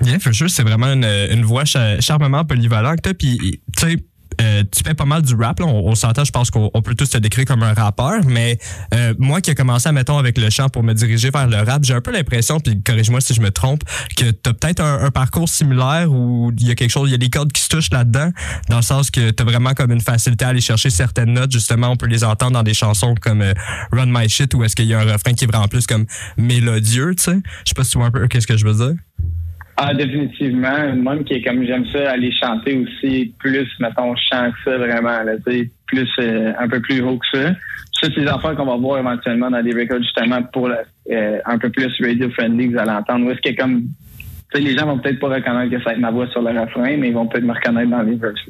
[0.02, 3.02] Bien, for sure, c'est vraiment une, une voix cha- charmement polyvalente.
[3.18, 3.38] Puis,
[3.78, 3.98] tu sais,
[4.42, 5.60] euh, tu fais pas mal du rap.
[5.60, 5.66] Là.
[5.66, 8.22] On, s'entend, je pense qu'on on peut tous te décrire comme un rappeur.
[8.26, 8.58] Mais
[8.94, 11.84] euh, moi qui ai commencé, mettons, avec le chant pour me diriger vers le rap,
[11.84, 13.84] j'ai un peu l'impression, puis corrige-moi si je me trompe,
[14.16, 17.16] que tu as peut-être un, parcours similaire où il y a quelque chose, il y
[17.16, 18.32] a des cordes qui se touchent là-dedans,
[18.70, 21.52] dans le sens que tu as vraiment comme une facilité à aller chercher certaines notes.
[21.52, 23.54] Justement, on peut les entendre dans des chansons comme euh,
[23.92, 26.06] Run My Shit, où est-ce qu'il y a un refrain qui est vraiment plus comme
[26.38, 27.40] mélodieux, tu sais.
[27.66, 28.96] Je sais pas si tu vois un peu qu'est-ce que je veux dire.
[29.82, 30.94] Ah, définitivement.
[30.94, 35.24] Même qui est comme j'aime ça, aller chanter aussi plus, mettons, chant que ça, vraiment,
[35.24, 35.34] là,
[35.86, 37.52] plus, euh, un peu plus haut que ça.
[37.94, 41.58] Ça, c'est des affaires qu'on va voir éventuellement dans des records, justement, pour euh, un
[41.58, 43.26] peu plus radio-friendly, que vous allez entendre.
[43.26, 43.84] Où est-ce que comme,
[44.54, 46.98] les gens vont peut-être pas reconnaître que ça va être ma voix sur le refrain,
[46.98, 48.42] mais ils vont peut-être me reconnaître dans les verses.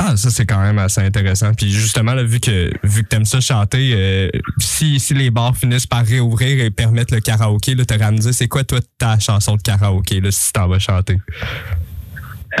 [0.00, 1.52] Ah, ça c'est quand même assez intéressant.
[1.54, 5.56] Puis justement, là, vu que vu que t'aimes ça chanter, euh, si, si les bars
[5.56, 8.78] finissent par réouvrir et permettre le karaoké, là, t'aurais à me dire c'est quoi toi
[8.96, 11.18] ta chanson de karaoké là, si t'en vas chanter?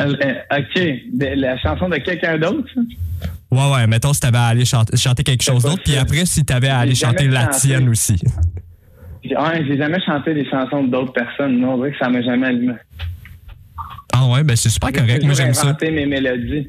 [0.00, 0.82] Euh, euh, OK.
[1.12, 2.68] De- la chanson de quelqu'un d'autre?
[3.50, 6.44] Ouais, ouais, mettons si t'avais à aller chanter, chanter quelque chose d'autre, puis après si
[6.44, 7.68] t'avais à aller chanter la chanté.
[7.68, 8.20] tienne aussi.
[9.24, 11.58] Ouais, j'ai jamais chanté des chansons d'autres personnes.
[11.60, 12.74] Non, on dirait que ça m'a jamais allumé.
[14.12, 15.76] Ah ouais, ben c'est super correct, moi j'aime ça.
[15.80, 16.68] mes mélodies.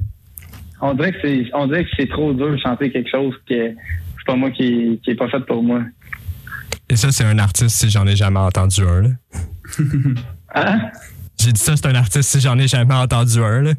[0.81, 3.55] On dirait que c'est, on dirait que c'est trop dur de chanter quelque chose que
[3.69, 5.81] c'est pas moi qui, qui est pas fait pour moi.
[6.89, 9.01] Et ça, c'est un artiste si j'en ai jamais entendu un.
[9.01, 9.09] Là.
[10.55, 10.79] Hein?
[11.39, 13.61] J'ai dit ça, c'est un artiste si j'en ai jamais entendu un.
[13.61, 13.73] Là.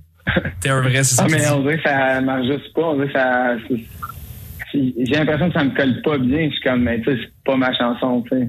[0.60, 1.24] T'es un vrai, c'est ça.
[1.26, 2.82] Ah, mais on dirait que ça marche juste pas.
[2.82, 3.56] On dirait que ça.
[4.72, 6.46] J'ai l'impression que ça me colle pas bien.
[6.46, 8.48] Je suis comme, mais tu sais, c'est pas ma chanson, tu sais.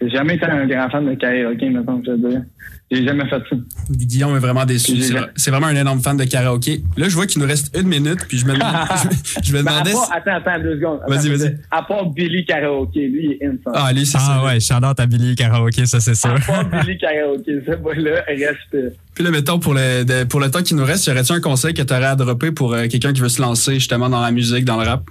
[0.00, 2.42] J'ai jamais été un grand fan de karaoké, mettons, que je veux dire.
[2.90, 3.56] J'ai jamais fait ça.
[3.90, 5.00] Guillaume est vraiment déçu.
[5.36, 6.82] C'est vraiment un énorme fan de karaoké.
[6.96, 8.58] Là, je vois qu'il nous reste une minute, puis je me, je,
[9.42, 9.92] je me à demandais.
[9.92, 11.00] part- attends, attends, deux secondes.
[11.08, 11.58] Vas-y, Attends, vas-y.
[11.70, 13.72] À part Billy Karaoke, lui, il est insane.
[13.74, 14.44] Ah, lui, c'est Ah ça.
[14.44, 16.30] ouais, shout-out à Billy Karaoke, ça c'est sûr.
[16.34, 18.94] À part Billy Karaoke, ce boy-là, reste.
[19.14, 21.40] Puis là, mettons, pour le, de- pour le temps qui nous reste, y aurait-tu un
[21.40, 24.20] conseil que tu aurais à dropper pour euh, quelqu'un qui veut se lancer justement dans
[24.20, 25.02] la musique, dans le rap?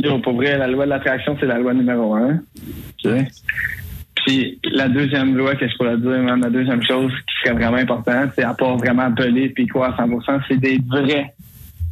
[0.00, 2.40] Yo, pour vrai, la loi de l'attraction, c'est la loi numéro un.
[3.04, 3.10] OK?
[4.24, 7.76] Puis la deuxième loi que je pourrais dire, même, la deuxième chose qui serait vraiment
[7.76, 11.32] importante, c'est à part vraiment appeler puis quoi à 100%, c'est d'être vrai.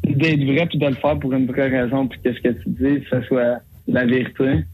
[0.05, 2.69] D'être vrai puis de le faire pour une vraie raison puis que ce que tu
[2.69, 4.65] dis, que ce soit la vérité.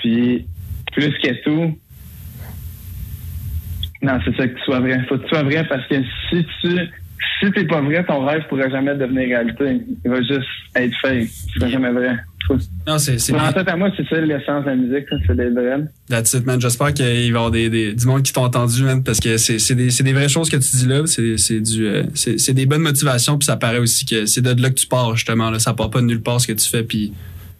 [0.00, 0.46] Puis
[0.92, 1.76] plus que tout,
[4.02, 5.00] non, c'est ça que tu sois vrai.
[5.08, 5.96] Faut que tu sois vrai parce que
[6.30, 6.78] si tu
[7.40, 9.80] si t'es pas vrai, ton rêve pourra jamais devenir réalité.
[10.04, 11.28] Il va juste être fake.
[11.28, 12.16] Seras jamais vrai.
[12.86, 15.36] Non, c'est c'est en fait, à moi, c'est ça l'essence de la musique, ça, c'est
[15.36, 15.84] d'être vrai.
[16.08, 16.60] That's it, man.
[16.60, 19.36] J'espère qu'il va y avoir des, des, du monde qui t'ont entendu, man, parce que
[19.38, 21.02] c'est c'est des, c'est des vraies choses que tu dis là.
[21.06, 24.42] C'est c'est du euh, c'est c'est des bonnes motivations, puis ça paraît aussi que c'est
[24.42, 25.50] de là que tu pars, justement.
[25.50, 25.58] Là.
[25.58, 26.82] Ça part pas de nulle part ce que tu fais.
[26.82, 27.12] Puis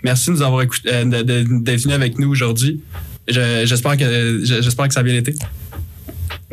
[0.02, 2.80] merci de nous avoir écouté, euh, d'être venu avec nous aujourd'hui.
[3.26, 5.34] Je- J'espère que j'espère que ça a bien été.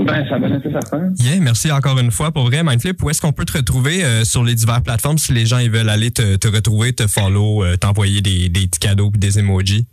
[0.06, 1.14] Ben, ça va être certain.
[1.20, 3.02] Yeah, merci encore une fois pour vrai, Mindflip.
[3.04, 5.70] Où est-ce qu'on peut te retrouver euh, sur les diverses plateformes si les gens ils
[5.72, 9.40] veulent aller te, te retrouver, te follow, euh, t'envoyer des, des petits cadeaux et des
[9.40, 9.86] emojis?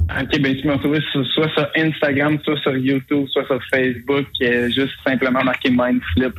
[0.00, 4.26] OK, ben, tu m'as retrouvé sur- soit sur Instagram, soit sur YouTube, soit sur Facebook,
[4.42, 6.34] euh, juste simplement marqué Mindflip.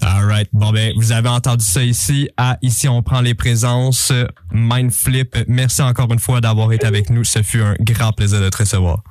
[0.00, 0.48] Alright.
[0.52, 4.12] Bon ben, vous avez entendu ça ici à Ici on prend les présences.
[4.52, 7.24] Mindflip, merci encore une fois d'avoir été avec nous.
[7.24, 9.02] Ce fut un grand plaisir de te recevoir.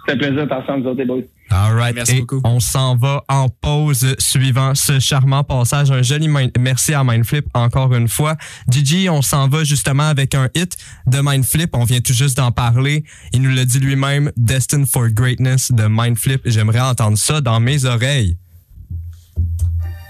[0.00, 1.20] C'était un plaisir de passer nous autres, les boys.
[1.52, 1.94] All right.
[1.94, 2.40] Merci Et beaucoup.
[2.44, 5.90] On s'en va en pause suivant ce charmant passage.
[5.90, 8.36] Un joli mind- merci à Mindflip encore une fois.
[8.68, 11.70] Gigi, on s'en va justement avec un hit de Mindflip.
[11.74, 13.04] On vient tout juste d'en parler.
[13.32, 16.42] Il nous l'a dit lui-même, Destined for Greatness de Mindflip.
[16.44, 18.36] J'aimerais entendre ça dans mes oreilles.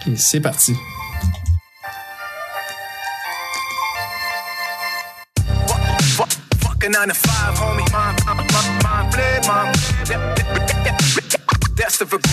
[0.07, 0.75] Ok, C'est parti.
[6.61, 7.85] Fucking 9 to 5, homie.
[7.93, 10.40] Mind, mind, mind,
[12.01, 12.30] mind flip,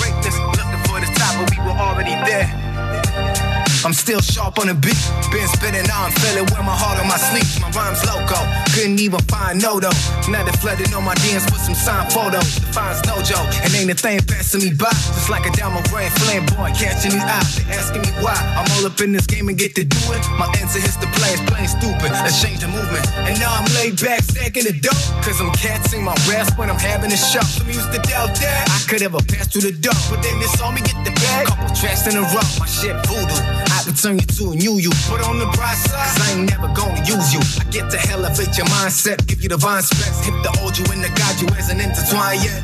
[3.87, 4.99] I'm still sharp on the beat.
[5.31, 7.47] Been spinning, now I'm feeling with my heart on my sleeve.
[7.63, 8.35] My rhymes loco.
[8.75, 9.95] Couldn't even find no though.
[10.27, 12.59] Now they flooding on my DMs with some signed photos.
[12.59, 13.47] Defines no joke.
[13.63, 14.91] And ain't a thing passing me by.
[14.91, 17.63] Just like a diamond ring flamboyant catching these eyes.
[17.63, 18.35] They asking me why.
[18.59, 20.19] I'm all up in this game and get to do it.
[20.35, 22.11] My answer is the play is plain stupid.
[22.11, 23.07] Let's change the movement.
[23.23, 24.99] And now I'm laid back, stacking the dope.
[25.23, 27.39] Cause I'm catching my rest when I'm having a show.
[27.39, 29.95] Some used to doubt that I could ever pass through the door.
[30.11, 31.47] But then they saw me get the bag.
[31.47, 32.43] Couple tracks in a row.
[32.59, 33.56] My shit voodoo.
[33.87, 34.91] I turn you to a new you.
[35.07, 35.95] Put on the bright side.
[35.95, 37.39] Cause I ain't never gonna use you.
[37.55, 39.25] I get to elevate your mindset.
[39.27, 40.27] Give you divine specs.
[40.27, 42.59] hit the old you and to guide you as an intertwine yet.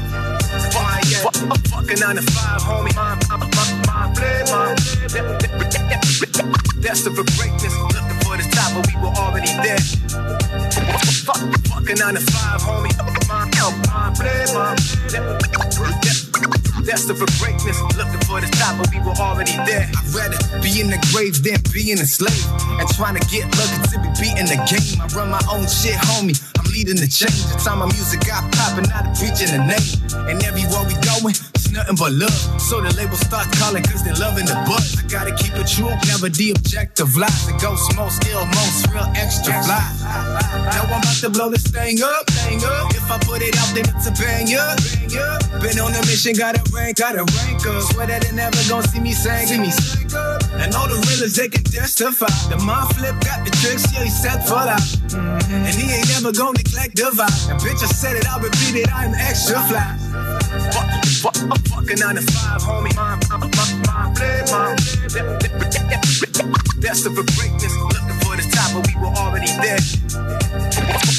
[0.51, 1.23] Intertwine yet.
[1.23, 2.91] Fuck, fuck, fucking 9 to 5, homie.
[2.99, 4.75] Mind, mind, mind, mind, flip, mind.
[6.83, 7.71] Destined for greatness.
[7.71, 9.79] Looking for the top, but we were already there.
[11.23, 11.39] Fuck,
[11.71, 12.91] fucking 9 to 5, homie.
[13.31, 16.02] Mind, mind, mind, flip, mind.
[16.83, 17.79] Destined for greatness.
[17.95, 19.87] Looking for the top, but we were already there.
[19.87, 22.43] I'd rather be in the grave than being a slave.
[22.79, 24.99] And trying to get lucky to be beating the game.
[24.99, 26.35] I run my own shit, homie.
[26.59, 27.39] I'm leading the change.
[27.47, 29.87] The time my music got poppin', not preaching the name.
[30.27, 31.35] And everywhere we going,
[31.73, 32.61] nothing but love.
[32.61, 34.95] So the label starts calling cause they're loving the buzz.
[35.01, 37.33] I gotta keep it true, never the objective lies.
[37.49, 39.81] The ghost most ill, most real extra fly.
[40.69, 42.93] Now I'm about to blow this thing up, thing up.
[42.93, 44.69] If I put it out, then it's a banger.
[45.59, 47.81] Been on a mission, got a rank, got a rank up.
[47.91, 50.45] Swear that they never gonna see me sing, see me sing up.
[50.61, 52.29] And all the realers, they can testify.
[52.53, 54.85] The mind flip got the tricks, yeah, he set for that.
[55.49, 57.49] And he ain't never gonna neglect the vibe.
[57.49, 60.13] And bitch, I said it, I'll repeat it, I'm extra fly.
[61.23, 62.93] Fuck, I'm fucking 9 to 5, homie.
[62.99, 63.23] Mind,
[64.17, 64.75] flip, mind.
[66.81, 69.79] Destined for greatness, looking for the top, but we were already there.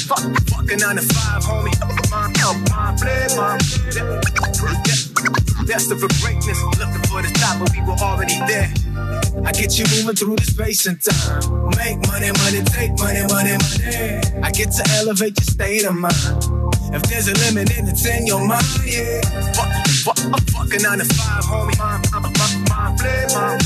[0.05, 1.73] Fuck, fucking 9 to 5, homie.
[2.13, 3.65] Mind.
[5.65, 8.69] Destined for greatness, looking for the top, but we were already there.
[9.43, 11.41] I get you moving through the space and time.
[11.81, 14.21] Make money, money, take money, money, money.
[14.43, 16.64] I get to elevate your state of mind.
[16.93, 19.21] If there's a limit, then it's in your mind, yeah.
[19.53, 19.71] Fuck,
[20.05, 21.77] fuck, I'm fucking 9 to 5, homie.
[21.79, 23.61] Mind, mind, mind, mind, flip, mind.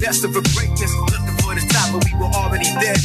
[0.00, 2.96] Destined for greatness, looking for the top, but we were already there.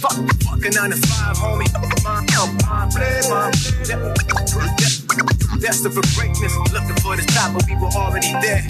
[0.00, 1.68] Fuck, fucking 9 to 5, homie.
[2.04, 2.30] Mind,
[2.62, 3.54] mind, flip, mind.
[5.60, 8.64] Destined for greatness, looking for the top, but we were already there.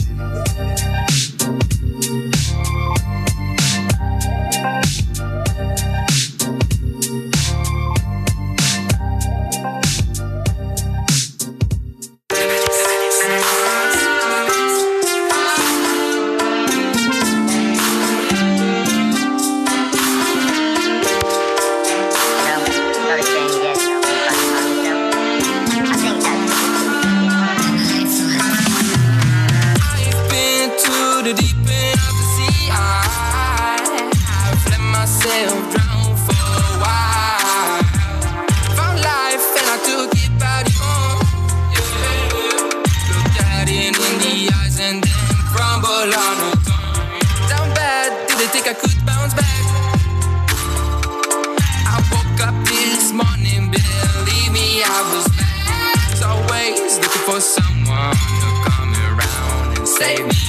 [54.98, 56.26] I was back.
[56.26, 60.42] Always looking for someone to come around and save me.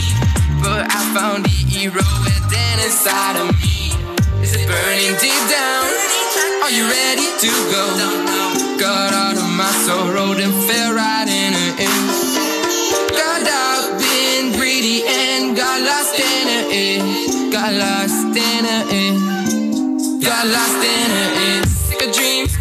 [0.57, 3.93] But I found the hero within inside of me.
[4.41, 5.85] Is it burning deep down?
[6.65, 7.85] Are you ready to go?
[8.81, 11.85] Got out of my sorrow, then fell right in it.
[13.13, 17.53] Got out, been greedy, and got lost in it.
[17.53, 20.25] Got lost in it.
[20.25, 21.69] Got lost in it.
[21.69, 22.57] Sick of dreams,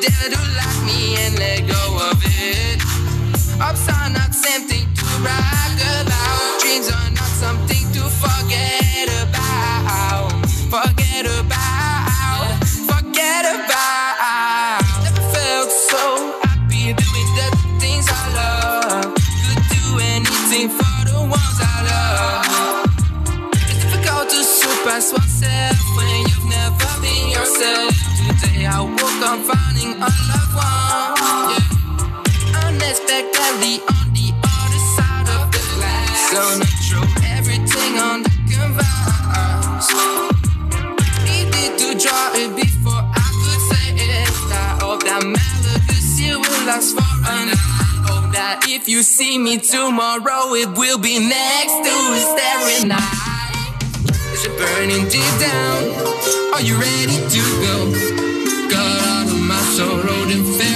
[0.00, 2.80] dare do like me and let go of it.
[3.60, 6.60] Ups are not something to brag about.
[6.60, 10.32] Dreams are not something to forget about.
[10.72, 12.64] Forget about.
[12.88, 14.80] Forget about.
[15.04, 16.02] Never felt so
[16.44, 17.48] happy doing the
[17.80, 19.14] things I love.
[19.44, 19.84] Could do
[20.16, 22.88] anything for the ones I love.
[23.52, 27.92] It's difficult to surpass oneself when you've never been yourself.
[28.40, 29.69] Today I woke up finding
[33.20, 36.32] Unexpectedly on the other side of the glass.
[36.32, 37.04] So natural,
[37.36, 39.86] everything on the canvas.
[41.28, 44.28] Needed to draw it before I could say it.
[44.48, 47.60] I hope that melody will last for a night.
[48.08, 53.84] Hope that if you see me tomorrow, it will be next to a starry night.
[54.32, 55.92] Is it burning deep down?
[56.54, 57.92] Are you ready to go?
[58.72, 60.69] Got out of my sorrow, then fell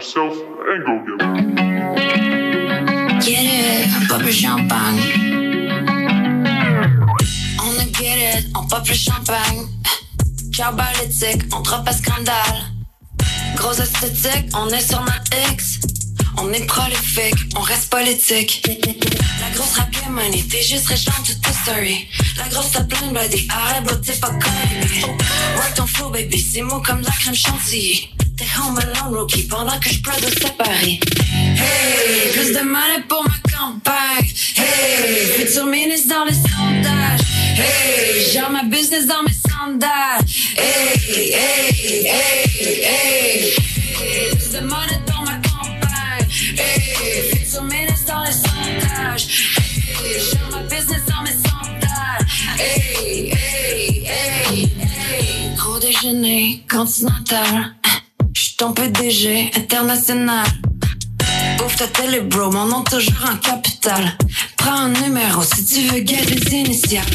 [0.00, 1.80] yourself and go get it.
[3.22, 5.00] Get it, peu plus champagne.
[7.60, 9.66] On a get it, on pop le champagne.
[10.52, 12.72] Ciao balitique, on drop à scandale.
[13.56, 15.80] Gros esthétique, on est sur notre X.
[16.38, 18.66] On est prolifique, on reste politique.
[19.40, 22.08] La grosse rap money, t'es juste réchante toute ta story.
[22.38, 25.04] La grosse t'as plein de body, arrête, t'es pas connu.
[25.56, 28.08] Work ton flow, baby, c'est mou comme la crème chantilly.
[28.40, 30.98] T'es home alone, rookie, pendant que je pleure de séparer.
[31.30, 34.32] Hey, plus de money pour ma campagne.
[34.56, 37.20] Hey, futur ministre dans les sondages.
[37.58, 40.24] Hey, genre ma business dans mes sandales.
[40.56, 43.54] Hey, hey, hey, hey.
[44.38, 46.26] Plus de money dans ma campagne.
[46.56, 49.26] Hey, futur ministre dans les sondages.
[50.02, 52.26] Hey, genre ma business dans mes sandales.
[52.58, 55.56] Hey, hey, hey, hey.
[55.58, 57.74] Gros déjeuner continental.
[58.60, 60.46] Ton PDG international.
[61.64, 64.18] Ouvre ta télé, bro, mon nom toujours en capital.
[64.58, 67.06] Prends un numéro si tu veux get les initiales.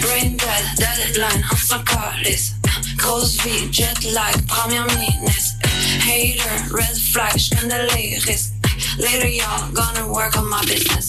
[0.00, 2.54] Brain dead, deadline, on s'en calisse.
[2.96, 5.56] Grosse vie, jet lag, première ministre.
[6.06, 8.18] Hater, red flag, j'connais les.
[8.96, 11.08] Later, y'all gonna work on my business.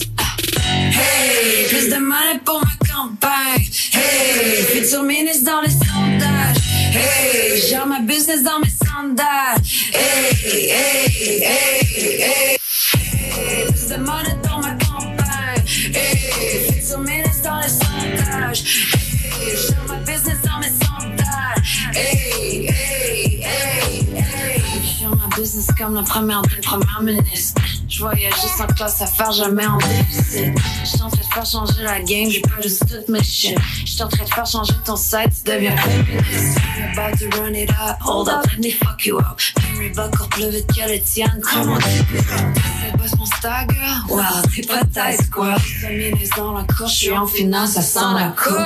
[0.60, 3.64] Hey, plus de money pour ma campagne.
[3.94, 6.56] Hey, futur ministre dans les sondages.
[6.92, 9.60] Hey, genre ma business dans mes sandales.
[9.92, 12.58] Hey, hey, hey, hey.
[13.68, 15.64] Plus de money dans ma campagne.
[15.94, 18.62] Hey, futur ministre dans les sondages.
[19.40, 21.62] Hey, genre ma business dans mes sandales.
[21.94, 24.62] Hey, hey, hey, hey.
[25.00, 27.65] Genre ma business comme la première des premières ministres.
[27.96, 30.52] Je voyage juste en classe à faire jamais en déficit.
[30.84, 33.56] J'suis en train de faire changer la game, j'ai pas juste toutes mes shit.
[33.86, 36.58] J'suis en train de faire changer ton site, tu deviens féministe.
[36.92, 39.40] About to run it up, hold up, let me fuck you up.
[39.72, 42.04] Henry buckle plus vite que le tien, comment t'es
[42.84, 44.10] C'est pas mon star girl?
[44.10, 45.58] Well, t'es pas taille squirrel.
[45.58, 48.58] Féministe dans la cour, j'suis en finance, ça sent la coupe.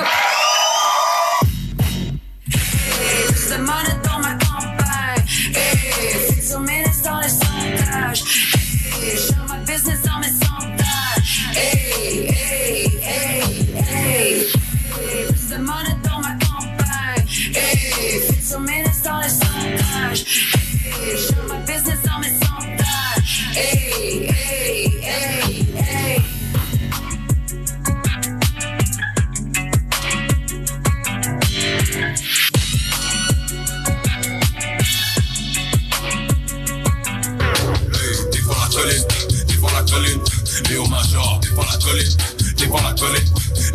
[41.91, 42.17] Colline,
[42.57, 43.25] défends la colline.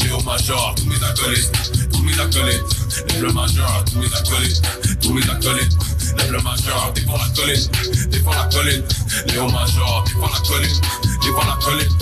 [0.04, 1.52] Léo Major, tous mes acolytes,
[1.92, 2.62] tous mes acolytes.
[3.08, 4.62] Lève le Major, tous mes acolytes,
[5.02, 5.72] tous mes acolytes.
[6.18, 7.68] Lève le Major, défends la colline,
[8.10, 8.82] défends la colline.
[9.28, 10.80] Léo Major, défends la colline,
[11.22, 11.92] défends la colline.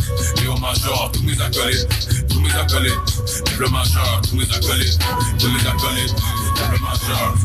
[0.43, 1.89] Léo Major, tous mes acolytes,
[2.29, 2.93] tous mes acolytes.
[3.47, 4.99] Lève le Major, tous mes acolytes,
[5.39, 6.15] tous mes acolytes.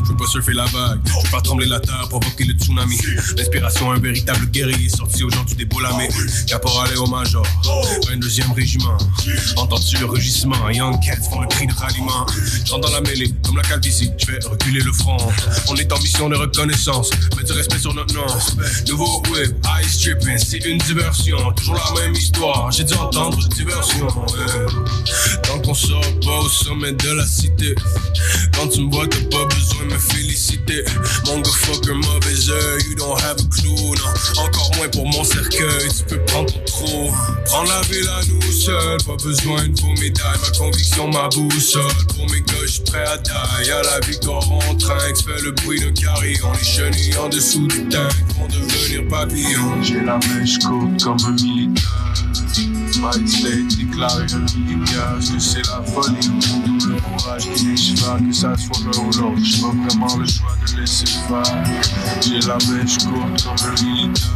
[0.02, 2.96] Je veux pas surfer la vague, je veux pas trembler la terre, provoquer le tsunami.
[3.36, 6.08] L'inspiration, un véritable guerrier sorti aujourd'hui des Bolamé.
[6.46, 7.46] Caporal et au Major,
[8.08, 8.96] 22e régiment.
[9.56, 10.68] Entends-tu le rugissement?
[10.70, 12.26] Young Cats font le cri de ralliement.
[12.64, 15.16] Je rentre dans la mêlée, comme la calvitie, je fais reculer le front.
[15.68, 18.26] On est en mission de reconnaissance, mets du respect sur notre nom.
[18.88, 21.52] Nouveau whip, ice tripping, c'est une diversion.
[21.52, 24.06] Toujours la même histoire, j'ai dû entendre diversion.
[25.42, 27.74] Tant qu'on sort pas au sommet de la cité.
[28.54, 30.84] Quand tu me pas besoin de me féliciter.
[31.26, 34.42] Mon gars, fucker, mauvais œil, you don't have a clue, non.
[34.42, 37.10] Encore moins pour mon cercueil, tu peux prendre trou.
[37.46, 40.38] Prends la ville à nous seuls, pas besoin de vos médailles.
[40.42, 41.82] Ma conviction, ma boussole.
[42.08, 43.70] Pour mes j'suis prêt à die.
[43.70, 46.52] À la victoire, on trinque, fait le bruit d'un carillon.
[46.52, 49.82] Les chenilles en dessous du tank vont devenir papillons.
[49.82, 52.69] J'ai la mèche courte comme un militaire.
[52.92, 55.16] Fight state déclaré un militaire.
[55.18, 59.10] Est-ce que c'est la folie ou le courage qui m'inspire que ça soit l'un ou
[59.12, 59.42] l'autre?
[59.42, 61.64] J'ai pas vraiment le choix de laisser faire.
[62.20, 64.30] J'ai la mèche courte comme un militaire.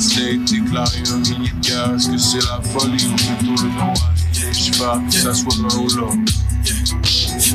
[0.00, 1.92] State déclaré un militaire.
[1.92, 5.88] Que c'est la folie ou plutôt le courage qui m'inspire que ça soit l'un ou
[5.96, 6.32] l'autre?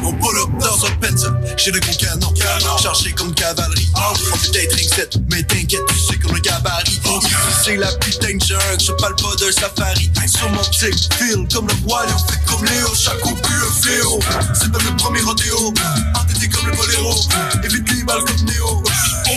[0.05, 1.15] On pull up dans un pet,
[1.57, 2.33] j'ai le gros canon,
[2.77, 3.89] chargé comme cavalerie.
[3.95, 6.99] On peut être ring set, mais t'inquiète, tu sais qu'on a gabarit.
[7.21, 7.33] Ici
[7.63, 10.11] c'est la putain de jungle, je parle pas d'un safari.
[10.27, 14.19] Sur mon petit fil, comme le royaume, fait comme Léo, chaque coup plus un fléau.
[14.53, 15.73] C'est pas le premier rodéo,
[16.15, 17.15] entêté comme le boléro,
[17.63, 18.83] évite les balles comme Néo.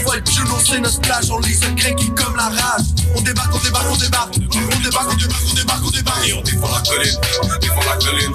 [0.07, 2.87] On va être Juno, c'est notre plage, on lit ça craquer comme la rage.
[3.17, 6.29] On débarque, on débarque, on débarque, on débarque, on débarque, on débarque, on débarque.
[6.29, 7.19] Et on défend la colline,
[7.61, 8.33] défend la colline.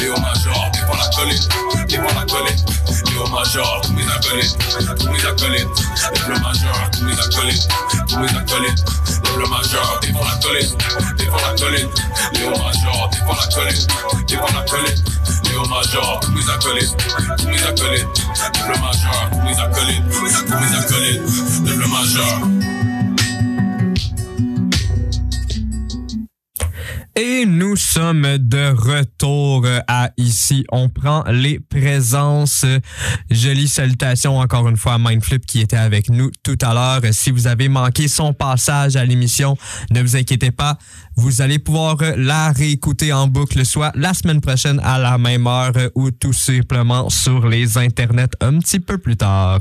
[0.00, 2.64] Léo Major, défend la colline, défend la colline.
[3.10, 4.58] Léo Major, tous mes acolytes,
[4.98, 5.68] tous mes acolytes.
[6.12, 7.68] Lève le Major, tous mes acolytes,
[8.06, 8.84] tous mes acolytes.
[9.24, 9.93] Lève le Major,
[10.44, 10.76] colline,
[11.16, 11.88] défend la colline.
[12.34, 13.86] Léo Major, défend la colline,
[14.26, 15.04] défend la colline.
[15.44, 16.96] Léo Major, tous mes acolytes,
[17.38, 18.06] tous mes acolytes.
[18.54, 21.22] Lève le Major, tous mes acolytes, tous mes acolytes.
[21.64, 22.93] Lève le Major.
[27.16, 30.64] Et nous sommes de retour à ici.
[30.72, 32.66] On prend les présences.
[33.30, 37.02] Jolie salutation encore une fois à Mindflip qui était avec nous tout à l'heure.
[37.12, 39.56] Si vous avez manqué son passage à l'émission,
[39.92, 40.76] ne vous inquiétez pas.
[41.16, 45.72] Vous allez pouvoir la réécouter en boucle, soit la semaine prochaine à la même heure
[45.94, 49.60] ou tout simplement sur les internets un petit peu plus tard.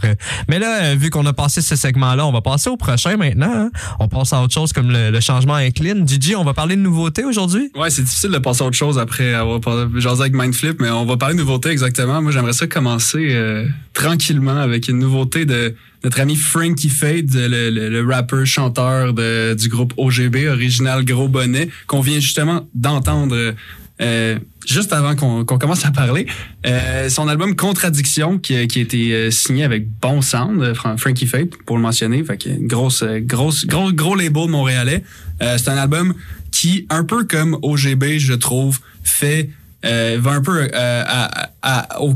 [0.49, 3.51] Mais là, vu qu'on a passé ce segment-là, on va passer au prochain maintenant.
[3.53, 3.69] hein.
[3.99, 6.07] On passe à autre chose comme le, changement incline.
[6.07, 7.71] Gigi, on va parler de nouveautés aujourd'hui?
[7.75, 10.89] Ouais, c'est difficile de passer à autre chose après avoir parlé- jasé avec Mindflip, mais
[10.89, 12.21] on va parler de nouveautés exactement.
[12.21, 17.69] Moi, j'aimerais ça commencer euh, tranquillement avec une nouveauté de notre ami Frankie Fade, le,
[17.69, 23.53] le, rappeur chanteur de, du groupe OGB, original Gros Bonnet, qu'on vient justement d'entendre
[24.01, 26.25] euh, juste avant qu'on commence à parler.
[26.65, 31.27] Euh, son album Contradiction, qui, qui a été euh, signé avec Bon Sound, Fran- Frankie
[31.27, 32.23] Fade, pour le mentionner.
[32.23, 35.03] Fait une grosse, grosse, gros, gros label montréalais.
[35.39, 36.13] C'est un album
[36.51, 39.49] qui, un peu comme OGB, je trouve, fait
[39.85, 42.15] euh, va un peu euh, à, à, au-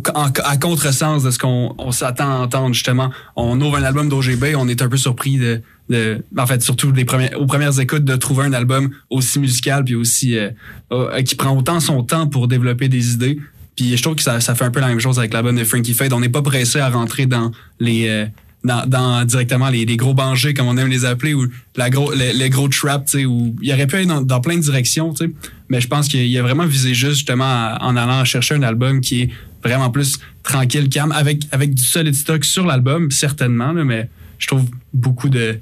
[0.59, 3.11] contresens de ce qu'on on s'attend à entendre justement.
[3.35, 6.91] On ouvre un album d'OGB, on est un peu surpris de, de en fait surtout
[7.05, 10.49] premières, aux premières écoutes de trouver un album aussi musical puis aussi euh,
[10.91, 13.39] euh, qui prend autant son temps pour développer des idées.
[13.75, 15.63] Puis je trouve que ça, ça fait un peu la même chose avec l'album de
[15.63, 16.11] Frankie Fade.
[16.13, 18.27] On n'est pas pressé à rentrer dans les
[19.25, 23.05] directement les, gros bangers comme on aime les appeler ou la gros les, gros trap
[23.05, 25.13] tu sais où il aurait pu aller dans, plein de directions
[25.69, 29.23] mais je pense qu'il a vraiment visé juste justement en allant chercher un album qui
[29.23, 29.29] est
[29.63, 34.09] vraiment plus tranquille calme avec du solid stock sur l'album certainement mais
[34.39, 35.59] je trouve beaucoup de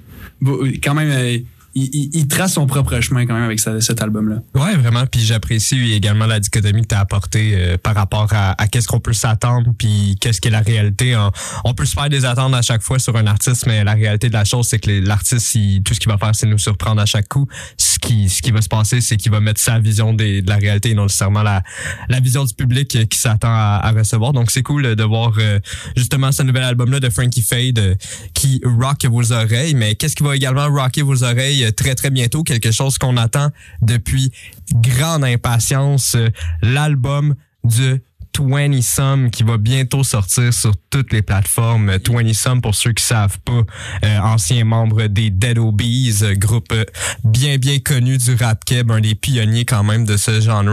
[0.83, 1.39] quand même euh,
[1.75, 5.05] il, il- trace son propre chemin quand même avec cet album là Ouais, vraiment.
[5.05, 8.87] Puis j'apprécie également la dichotomie que tu as apportée euh, par rapport à, à qu'est-ce
[8.87, 11.15] qu'on peut s'attendre, puis qu'est-ce qu'est la réalité.
[11.63, 14.29] On, peut se faire des attentes à chaque fois sur un artiste, mais la réalité
[14.29, 17.05] de la chose, c'est que l'artiste, tout ce qu'il va faire, c'est nous surprendre à
[17.05, 17.47] chaque coup.
[17.77, 20.49] Ce qui, ce qui va se passer, c'est qu'il va mettre sa vision des, de
[20.49, 21.61] la réalité non nécessairement la,
[22.09, 24.33] la vision du public qui s'attend à, à recevoir.
[24.33, 25.59] Donc c'est cool de voir euh,
[25.95, 27.95] justement ce nouvel album-là de Frankie Fade euh,
[28.33, 29.73] qui rock vos oreilles.
[29.75, 32.43] Mais qu'est-ce qui va également rocker vos oreilles euh, très très bientôt?
[32.43, 33.49] Quelque chose qu'on attend
[33.81, 34.31] depuis
[34.73, 36.29] grande impatience, euh,
[36.61, 38.01] l'album de
[38.39, 41.91] 20 Some qui va bientôt sortir sur toutes les plateformes.
[42.07, 43.63] 20 Some, pour ceux qui savent pas,
[44.03, 46.83] euh, ancien membre des Dead Obies, euh, groupe euh,
[47.23, 50.63] bien bien connu du rap keb, un des pionniers quand même de ce genre.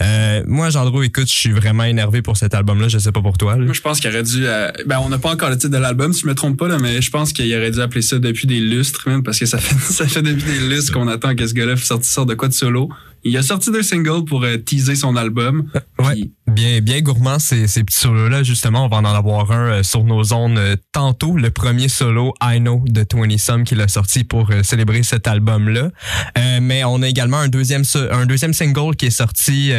[0.00, 2.88] Euh, moi, Gendro, écoute, je suis vraiment énervé pour cet album-là.
[2.88, 3.56] Je sais pas pour toi.
[3.56, 3.64] là.
[3.64, 4.46] Moi, je pense qu'il aurait dû.
[4.46, 6.68] euh, ben, on n'a pas encore le titre de l'album, si je me trompe pas,
[6.68, 9.46] là, mais je pense qu'il aurait dû appeler ça depuis des lustres, même, parce que
[9.46, 12.34] ça fait, ça fait depuis des lustres qu'on attend que ce gars-là sorte, sorte de
[12.34, 12.88] quoi de solo.
[13.24, 15.68] Il a sorti deux singles pour euh, teaser son album.
[15.98, 18.42] Ouais, bien, bien gourmand ces, ces petits solos-là.
[18.42, 21.36] Justement, on va en avoir un euh, sur nos zones euh, tantôt.
[21.36, 25.26] Le premier solo, I Know, de 20 Some, qu'il a sorti pour euh, célébrer cet
[25.26, 25.90] album-là.
[26.60, 29.70] Mais on a également un deuxième, un deuxième single qui est sorti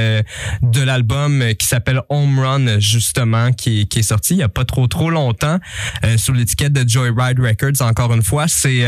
[0.62, 4.66] de l'album qui s'appelle Home Run, justement, qui qui est sorti il y a pas
[4.66, 5.60] trop trop longtemps
[6.18, 7.82] sous l'étiquette de Joyride Records.
[7.82, 8.86] Encore une fois, c'est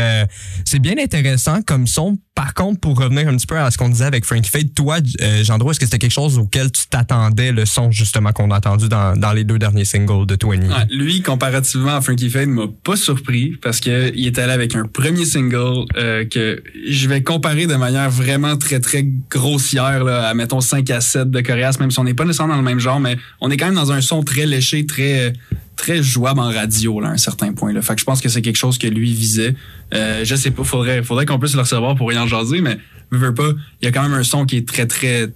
[0.64, 2.18] c'est bien intéressant comme son.
[2.34, 4.98] Par contre, pour revenir un petit peu à ce qu'on disait avec Frankie Fade, toi,
[5.42, 8.88] Gendro, est-ce que c'était quelque chose auquel tu t'attendais, le son justement qu'on a entendu
[8.88, 10.48] dans, dans les deux derniers singles de 20?
[10.48, 14.74] Ouais, lui, comparativement à Frankie Fade, m'a pas surpris parce que il est allé avec
[14.74, 20.28] un premier single euh, que je vais comparer de manière vraiment très très grossière là,
[20.28, 22.66] à mettons 5 à 7 de Coréas, même si on n'est pas nécessairement dans le
[22.66, 25.32] même genre, mais on est quand même dans un son très léché, très
[25.80, 27.72] très jouable en radio là, à un certain point.
[27.72, 27.80] Là.
[27.82, 29.54] Fait que je pense que c'est quelque chose que lui visait.
[29.94, 32.78] Euh, je sais pas, faudrait faudrait qu'on puisse le recevoir pour y en jaser, mais
[33.10, 33.48] veux, veux pas,
[33.80, 35.28] il y a quand même un son qui est très très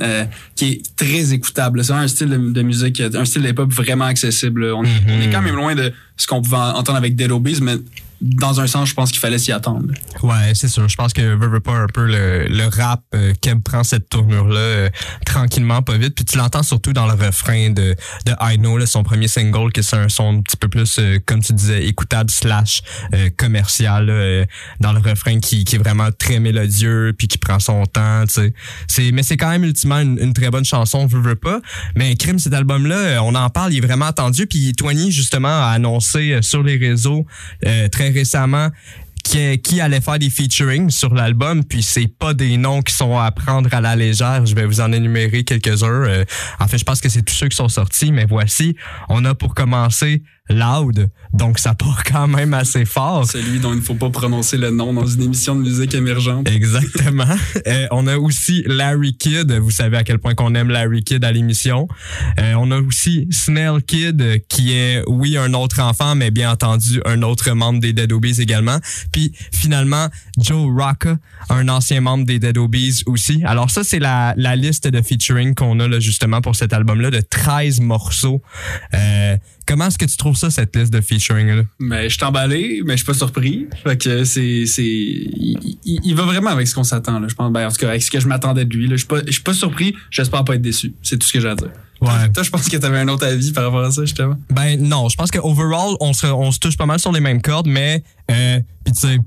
[0.00, 0.24] euh,
[0.56, 1.84] qui est très écoutable.
[1.84, 4.64] C'est un style de, de musique, un style hip-hop vraiment accessible.
[4.74, 7.58] On, est- on est quand même loin de ce qu'on pouvait entendre avec Dead Obies,
[7.62, 7.76] mais
[8.20, 9.92] dans un sens, je pense qu'il fallait s'y attendre.
[10.22, 10.88] Ouais, c'est sûr.
[10.88, 14.08] Je pense que veux, veux pas un peu le, le rap euh, Keb prend cette
[14.08, 14.90] tournure-là euh,
[15.24, 16.14] tranquillement, pas vite.
[16.14, 17.94] Puis tu l'entends surtout dans le refrain de,
[18.26, 20.98] de I Know, là, son premier single, que c'est un son un petit peu plus,
[20.98, 22.82] euh, comme tu disais, écoutable slash
[23.14, 24.44] euh, commercial, là, euh,
[24.80, 28.34] dans le refrain qui, qui est vraiment très mélodieux, puis qui prend son temps, tu
[28.34, 28.54] sais.
[28.86, 31.60] C'est, mais c'est quand même ultimement une, une très bonne chanson, veux, pas.
[31.94, 34.46] Mais Crime, cet album-là, euh, on en parle, il est vraiment attendu.
[34.46, 37.26] Puis Tony, justement, a annoncé sur les réseaux
[37.92, 38.68] très récemment
[39.22, 43.18] qui, qui allait faire des featuring sur l'album, puis c'est pas des noms qui sont
[43.18, 44.46] à prendre à la légère.
[44.46, 45.88] Je vais vous en énumérer quelques-uns.
[45.88, 46.24] Euh,
[46.58, 48.76] en fait, je pense que c'est tous ceux qui sont sortis, mais voici.
[49.08, 53.26] On a pour commencer Loud, donc ça part quand même assez fort.
[53.26, 56.48] Celui dont il ne faut pas prononcer le nom dans une émission de musique émergente.
[56.48, 57.24] Exactement.
[57.66, 59.52] Euh, on a aussi Larry Kidd.
[59.52, 61.88] Vous savez à quel point qu'on aime Larry Kidd à l'émission.
[62.38, 67.00] Euh, on a aussi Snell Kidd, qui est, oui, un autre enfant, mais bien entendu,
[67.04, 68.78] un autre membre des Dead Obies également.
[69.12, 73.42] Puis, finalement, Joe Rocca, un ancien membre des Dead Obies aussi.
[73.44, 77.10] Alors ça, c'est la, la liste de featuring qu'on a, là, justement, pour cet album-là,
[77.10, 78.42] de 13 morceaux.
[78.94, 79.36] Euh,
[79.66, 81.62] comment est-ce que tu trouves ça, cette liste de featuring-là?
[81.78, 83.66] Mais je suis emballé, mais je suis pas surpris.
[83.84, 87.28] Fait que c'est, c'est, il, il- il va vraiment avec ce qu'on s'attend, là.
[87.28, 88.92] Je pense, ben, en tout cas, avec ce que je m'attendais de lui, là.
[88.96, 89.94] Je suis pas, je suis pas surpris.
[90.10, 90.94] J'espère pas être déçu.
[91.02, 91.70] C'est tout ce que j'ai à dire.
[92.00, 92.30] Ouais.
[92.32, 94.36] Toi, je pense que t'avais un autre avis par rapport à ça, justement.
[94.48, 97.20] Ben non, je pense que overall, on se, on se touche pas mal sur les
[97.20, 99.18] mêmes cordes, mais euh, puis tu sais,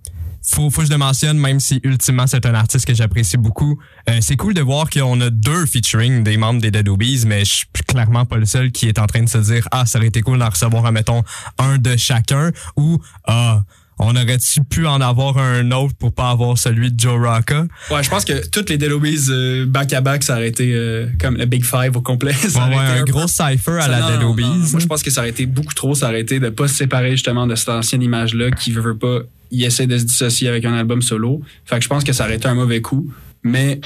[0.46, 3.80] faut, faut que je le mentionne, même si ultimement c'est un artiste que j'apprécie beaucoup.
[4.10, 7.46] Euh, c'est cool de voir qu'on a deux featuring des membres des Dead Obies, mais
[7.46, 10.00] je suis clairement pas le seul qui est en train de se dire ah ça
[10.00, 11.24] aurait été cool d'en recevoir, mettons,
[11.58, 13.64] un de chacun ou ah
[14.00, 17.66] on aurait-tu pu en avoir un autre pour pas avoir celui de Joe Rocca?
[17.92, 21.08] Ouais, je pense que toutes les Delobies euh, back à back, ça aurait été euh,
[21.22, 22.34] comme le Big Five au complet.
[22.50, 24.44] Ça Ouais, aurait ouais, un gros cypher à Ça, la non, Dead non, Obies.
[24.44, 24.56] non.
[24.72, 25.94] Moi, je pense que ça aurait été beaucoup trop.
[25.94, 28.98] Ça aurait été de pas se séparer justement de cette ancienne image-là qui veut, veut
[28.98, 29.20] pas.
[29.54, 31.42] Il essaie de se dissocier avec un album solo.
[31.64, 33.10] Fait que je pense que ça aurait été un mauvais coup.
[33.44, 33.80] Mais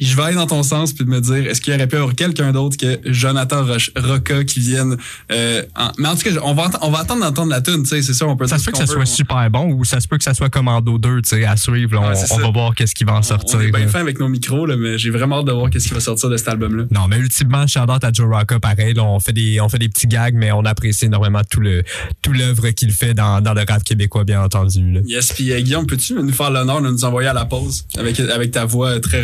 [0.00, 1.96] je vais aller dans ton sens puis de me dire est-ce qu'il y aurait pu
[1.96, 4.96] avoir quelqu'un d'autre que Jonathan Roche, Roca qui vienne.
[5.32, 7.82] euh, en- Mais en tout cas, on va, on va attendre d'entendre la tune.
[7.82, 8.26] Tu sais, c'est ça.
[8.26, 10.24] On peut Ça se peut que ça soit super bon ou ça se peut que
[10.24, 11.94] ça soit Commando 2, tu sais, à suivre.
[12.00, 12.12] là.
[12.30, 13.58] On va voir qu'est-ce qui va en sortir.
[13.58, 13.88] On est bien là.
[13.88, 16.28] fin avec nos micros, là, mais j'ai vraiment hâte de voir qu'est-ce qui va sortir
[16.30, 16.84] de cet album-là.
[16.90, 18.94] Non, mais ultimement, shout out à Joe Rocca, pareil.
[18.94, 21.82] là, on fait des, on fait des petits gags, mais on apprécie énormément tout le,
[22.22, 24.92] tout l'œuvre qu'il fait dans, dans le rap québécois, bien entendu.
[24.92, 25.00] là.
[25.06, 28.18] Yes, puis euh, Guillaume, peux-tu nous faire l'honneur de nous envoyer à la pause avec,
[28.20, 29.20] avec ta voix euh, très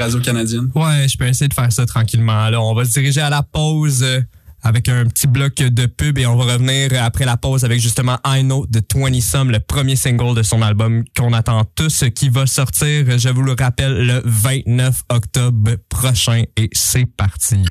[0.75, 2.49] Ouais, je peux essayer de faire ça tranquillement.
[2.49, 4.21] Là, on va se diriger à la pause euh,
[4.63, 8.19] avec un petit bloc de pub et on va revenir après la pause avec justement
[8.25, 12.31] I Know de 20 Some, le premier single de son album qu'on attend tous, qui
[12.31, 17.65] va sortir, je vous le rappelle, le 29 octobre prochain et c'est parti.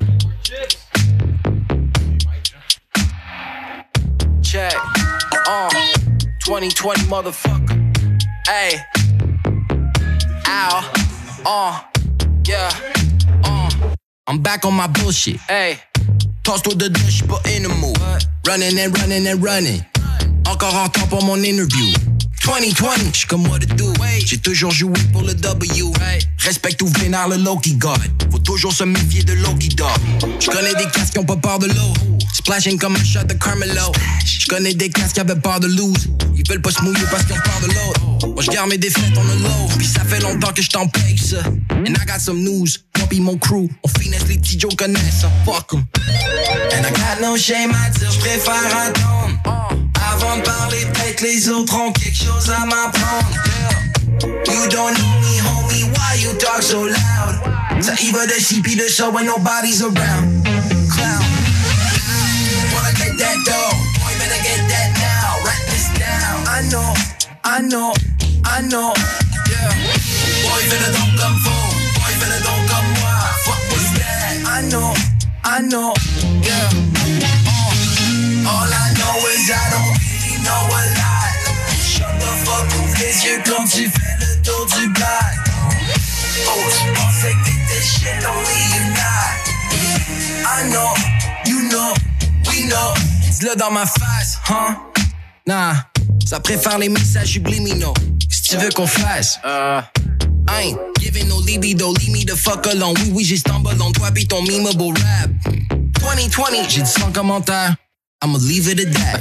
[4.42, 4.72] Check.
[5.46, 5.68] Uh,
[6.46, 7.74] 2020 motherfucker.
[8.46, 8.78] Hey.
[10.46, 10.80] Ow.
[11.44, 11.93] Uh.
[12.46, 12.70] Yeah.
[13.44, 13.70] Uh.
[14.26, 15.40] I'm back on my bullshit.
[15.48, 15.78] Hey.
[16.42, 17.96] Toss-toi de deux, j'suis pas in the mood.
[18.46, 19.82] Running and running and running.
[20.46, 21.92] Encore en temps pour mon interview.
[22.44, 23.92] 2020, j'suis comme what to do.
[24.26, 25.82] J'ai toujours joué pour le W.
[26.38, 27.98] Respecte ou vénère le Loki God.
[28.30, 29.88] Faut toujours se méfier de Loki Dog.
[30.40, 31.94] J'connais des casques qui ont pas peur de l'eau.
[32.34, 33.92] Splashing comme un shot de Carmelo.
[34.26, 36.08] J'connais des casques qui avaient peur de lose.
[36.36, 38.28] Ils veulent pas se mouiller parce qu'ils ont peur de l'autre.
[38.28, 39.68] Moi j'garde mes défaites on the low.
[39.78, 41.42] Puis ça fait longtemps que j't'en paye ça.
[41.70, 42.68] And I got some news.
[42.98, 45.24] Moi pis mon crew, on finesse les petits Joe connaissent.
[45.46, 45.84] Fuck 'em.
[46.72, 49.83] And I got no shame à dire, j'préfère attendre.
[50.12, 53.30] Avant de parler, peut-être les autres ont quelque chose à m'apprendre.
[54.46, 57.54] You don't know me, homie, why you talk so loud?
[57.80, 60.44] Ça y va de CP de show when nobody's around.
[60.90, 61.22] Clown.
[62.72, 65.44] Wanna get that dough, boy, better get that now.
[65.44, 66.46] Write this down.
[66.48, 66.94] I know,
[67.44, 67.92] I know,
[68.44, 68.94] I know.
[70.44, 73.18] Boy, better don't come faux, boy, better don't come moi.
[73.44, 74.34] Fuck was that?
[74.46, 74.94] I know,
[75.44, 75.92] I know.
[76.46, 76.70] Uh,
[78.48, 81.34] all I know is I don't really know a lot.
[81.76, 85.36] Shut the fuck ouvre les yeux quand tu fais le tour du black.
[86.46, 89.34] Oh, je pensais que t'étais shit, only you not.
[90.46, 90.90] I know,
[91.46, 91.92] you know,
[92.48, 92.94] we know.
[93.22, 94.74] Dis-le dans ma face, huh?
[95.46, 95.74] Nah,
[96.24, 97.94] ça préfère les messages subliminaux.
[98.30, 99.80] Si tu veux qu'on fasse, euh.
[100.46, 102.94] I ain't giving no libido, leave me the fuck alone.
[102.98, 105.30] Oui, oui, j'ai stumble on toi pis ton memeable rap.
[106.00, 107.74] 2020, j'ai dit sans commentaire.
[108.24, 109.20] I'ma leave it at that.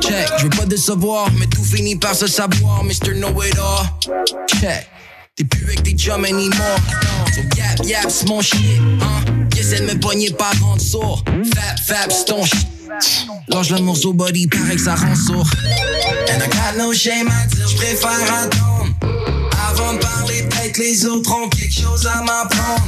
[0.02, 3.14] Check, je veux pas de savoir, mais tout finit par se savoir, Mr.
[3.14, 3.86] Know It All.
[4.48, 4.86] Check,
[5.34, 6.76] t'es plus avec tes chums anymore.
[7.34, 8.60] So yap, yap, c'est mon shit,
[9.00, 9.46] hein.
[9.58, 11.24] Essaie de me pogner par rendre sourd.
[11.54, 12.68] Fap, fap, c'est ton shit.
[13.48, 15.48] Lâche le morceau body, paraît que ça rend sourd.
[16.28, 18.92] And I got no shame à dire, j'préfère attendre.
[19.70, 22.84] Avant de parler, peut-être les autres ont quelque chose à m'apprendre.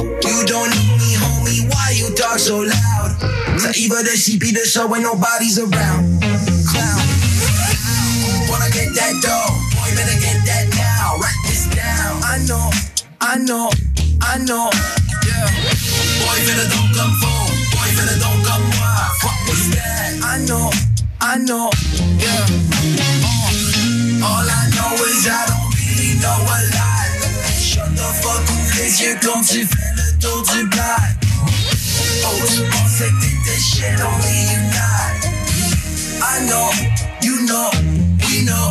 [0.00, 3.12] You don't need me, homie, why you talk so loud?
[3.58, 6.20] Ça y va de CP de show when nobody's around.
[6.70, 7.04] Clown.
[8.48, 11.18] Wanna get that dough, boy, better get that now.
[11.20, 12.22] Write this down.
[12.24, 12.70] I know,
[13.20, 13.68] I know,
[14.22, 14.70] I know,
[15.28, 15.44] yeah.
[16.24, 19.04] Boy, better don't come phone, boy, better don't come moi.
[19.20, 20.16] Fuck was that?
[20.24, 20.70] I know,
[21.20, 21.68] I know,
[22.16, 22.48] yeah.
[23.12, 27.10] Uh, all I know is I don't really know a lot.
[27.60, 29.68] Shut the fuck ouvre les yeux quand tu
[30.20, 31.16] fais le tour du black.
[32.24, 35.14] Oh, je pensais que t'étais shit, only you not.
[36.22, 36.70] I know,
[37.22, 37.70] you know,
[38.26, 38.70] we know.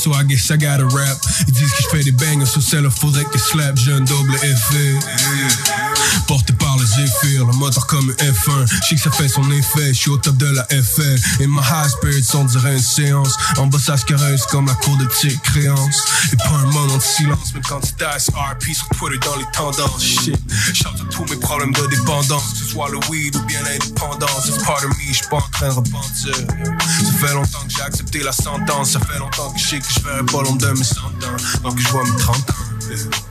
[0.00, 1.18] So I guess I gotta rap.
[1.46, 3.76] Ils disent que je fais des bangers, so c'est là faudrait que slap.
[3.76, 4.94] J'ai un double effet.
[6.26, 8.66] Porté par les zéphyrs, le moteur comme un F1.
[8.88, 11.18] Je que ça fait son effet, je suis au top de la FL.
[11.40, 13.34] Et ma high spirits, on dirait une séance.
[13.56, 16.04] En se caresse comme la cour de tic créance.
[16.32, 19.46] Et pas un moment de silence, mais quand tu dice RP sur Twitter dans les
[19.52, 20.02] tendances.
[20.02, 20.36] Shit,
[20.74, 22.52] chante tous mes problèmes de dépendance.
[22.52, 24.46] Que ce soit le weed ou bien l'indépendance.
[24.46, 26.34] It's part of me, je suis pas en train de repentir.
[26.34, 28.92] Ça fait longtemps que j'ai accepté la sentence.
[28.92, 31.62] Ça fait longtemps que je sais que je verrai pas l'ombre de mes cent ans.
[31.64, 33.29] Donc je vois mes 30 ans.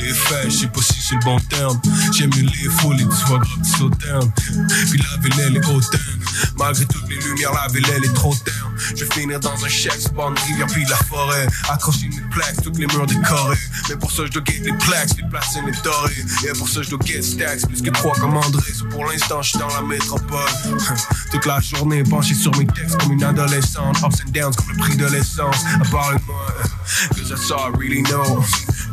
[0.00, 1.80] Les faits, je sais pas si c'est le bon terme.
[2.16, 4.30] J'aime les fous, les soirs gratis au terme.
[4.90, 6.00] Puis la ville, elle est hautaine.
[6.56, 8.72] Malgré toutes les lumières, la ville, elle est trop terne.
[8.94, 11.46] Je vais finir dans un chèque, une rivière, puis la forêt.
[11.68, 13.58] Accrocher mes plaques, toutes les murs décorés.
[13.88, 16.24] Mais pour ça, je dois get les plaques, les placer, les dorés.
[16.44, 18.72] Et pour ça, je dois get stacks, plus que trois comme André.
[18.90, 20.50] Pour l'instant, je suis dans la métropole.
[21.30, 23.98] Toute la journée, penché sur mes textes comme une adolescente.
[24.04, 25.64] Ups and downs comme le prix de l'essence.
[25.80, 26.46] À part moi,
[27.14, 28.42] cause that's all I really know.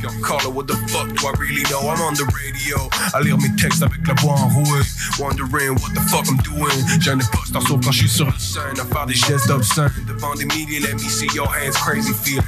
[0.08, 1.82] Encore là, what the fuck do I really know?
[1.82, 2.90] I'm on the radio.
[3.14, 4.84] À lire mes textes avec la voix enrouée.
[5.20, 7.02] Wondering what the fuck I'm doing.
[7.02, 8.80] J'en ai pas sauf quand je suis sur le scène.
[8.80, 10.80] À faire des gestes obscènes devant des milliers.
[10.80, 12.44] Let me see your hands, crazy feeling.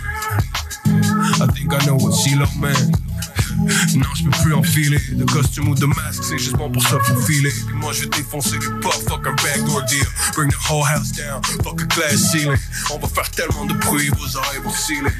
[0.85, 3.06] I think I know what CeeLo man.
[3.95, 6.99] Non, je peux plus enfiler de costume ou de masque, c'est juste bon pour se
[6.99, 7.49] faufiler.
[7.49, 10.05] Puis moi, je vais défoncer les portes, fuck un backdoor deal.
[10.35, 12.57] Bring the whole house down, fuck a glass ceiling.
[12.91, 15.11] On va faire tellement de bruit, vos oreilles vont sciller.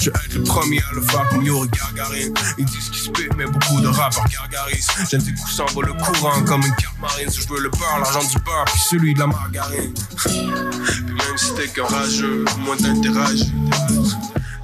[0.00, 2.34] Je vais être le premier à le faire comme Yuri Gargarine.
[2.58, 4.88] Ils disent qu'ils spit, mais beaucoup de rappeurs gargarisent.
[5.10, 7.30] J'aime ces coups s'envolent le courant comme une carte marine.
[7.30, 9.94] Si je veux le beurre, l'argent du beurre, puis celui de la margarine.
[10.24, 13.52] Puis même si t'es qu'un rageux, moins t'interagis.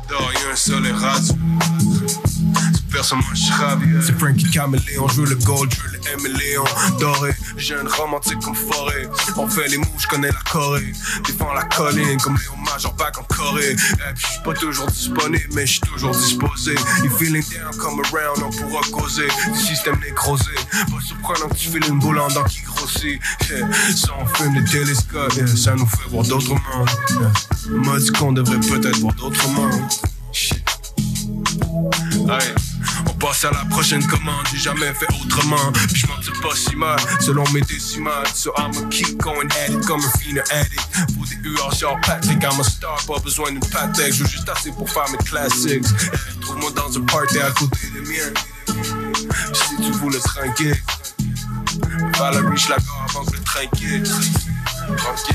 [0.09, 1.35] Dehors, y'a un soleil radieux.
[3.03, 6.65] C'est Frankie Caméléon, je veux le gold, je veux le M et Léon.
[6.99, 9.09] Doré, jeune romantique comme forêt.
[9.37, 10.93] On fait les moves, je connais la Corée.
[11.27, 13.73] Défends la colline comme Léon Major back en Corée.
[13.73, 16.75] Et puis je suis pas toujours disponible, mais je suis toujours disposé.
[17.05, 19.29] You feeling down, come around, on pourra causer.
[19.53, 20.55] Du système nécrosé.
[20.73, 23.21] Pas surprenant que tu files une boule en qui grossit.
[23.51, 23.69] Yeah.
[23.95, 25.47] Ça, on fume des télescopes, yeah.
[25.47, 26.91] ça nous fait voir d'autres mondes.
[27.11, 28.19] Yeah.
[28.19, 29.83] Qu'on devrait peut-être voir d'autres mondes.
[30.33, 30.65] Shit.
[32.19, 32.27] On
[33.27, 35.73] passe à la prochaine commande, j'ai jamais fait autrement.
[35.89, 36.15] Puis je m'en
[36.49, 38.27] pas si mal, selon mes décimales.
[38.33, 40.87] So I'ma keep going at it comme un fine addict.
[41.15, 44.13] Pour des UR genre Patrick, I'm a star, pas besoin d'une patek.
[44.13, 45.85] Je juste assez pour faire mes classics.
[46.41, 48.33] Trouve-moi dans un party à côté des miens.
[49.53, 50.75] Si tu voulais trinquer,
[52.19, 52.77] Valérie, je la
[53.09, 54.09] avant que le train quitte.
[54.97, 55.35] Tranquille.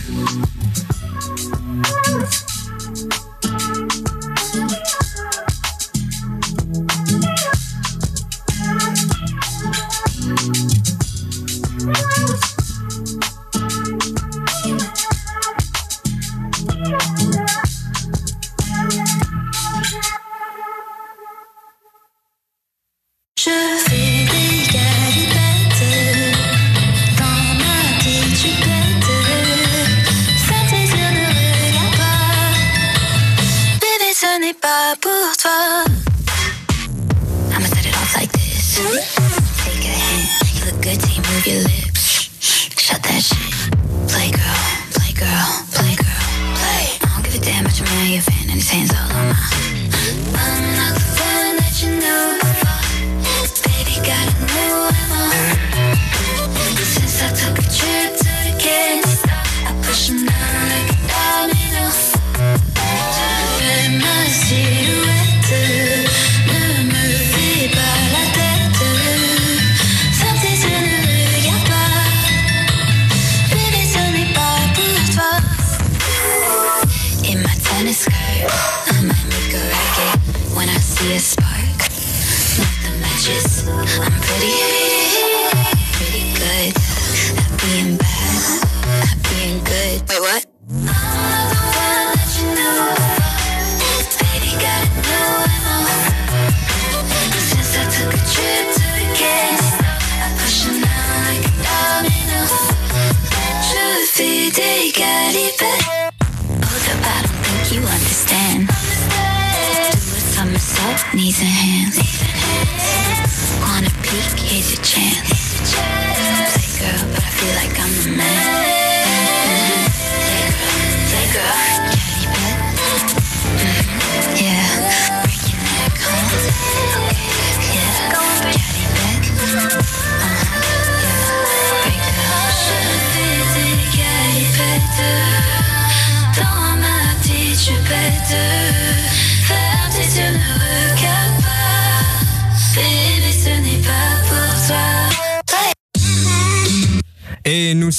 [48.11, 49.70] Your fan, and his hands all on my.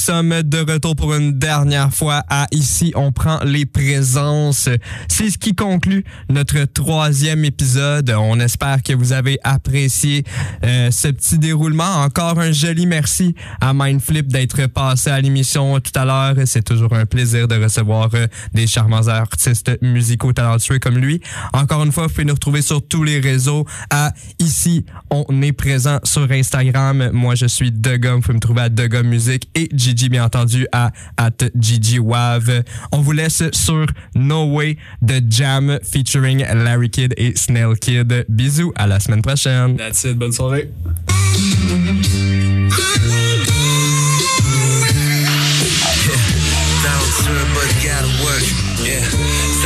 [0.03, 4.69] Sommes de retour pour une dernière fois à Ici, on prend les présences.
[5.07, 8.13] C'est ce qui conclut notre troisième épisode.
[8.19, 10.25] On espère que vous avez apprécié
[10.65, 12.03] euh, ce petit déroulement.
[12.03, 16.35] Encore un joli merci à Mindflip d'être passé à l'émission tout à l'heure.
[16.47, 21.21] C'est toujours un plaisir de recevoir euh, des charmants artistes musicaux talentueux comme lui.
[21.53, 25.53] Encore une fois, vous pouvez nous retrouver sur tous les réseaux à Ici, on est
[25.53, 27.11] présent sur Instagram.
[27.13, 28.17] Moi, je suis Degum.
[28.17, 32.63] Vous pouvez me trouver à Degum Music et Gigi, bien entendu, à at Gigi Wav.
[32.93, 38.25] On vous laisse sur No Way de Jam featuring Larry Kidd et Snail Kid.
[38.29, 39.77] Bisous, à la semaine prochaine.
[39.77, 40.71] That's it, bonne soirée.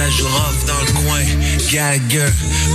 [0.07, 1.25] Ça joue rough dans le coin.
[1.73, 2.31] Gallagher,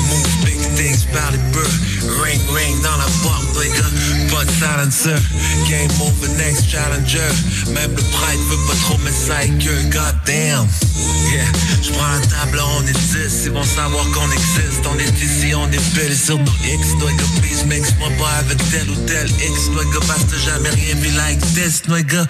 [0.10, 1.78] move big things par les beurs.
[2.24, 4.36] Ring, ring dans la porte, les gars.
[4.36, 5.22] Pas de silencer.
[5.70, 7.32] Game over, next challenger.
[7.74, 9.90] Même le prêtre veut pas trop me psycher.
[9.92, 10.68] God damn.
[11.32, 11.48] Yeah,
[11.82, 13.46] j'prends la table, on est 10.
[13.46, 14.84] Ils vont savoir qu'on existe.
[14.92, 16.88] On est ici, on est pile sur nos X.
[17.00, 19.70] Nigga, please mix-moi pas avec tel ou tel X.
[19.70, 21.84] Nigga, parce que jamais rien vu like this.
[21.88, 22.26] Nigga,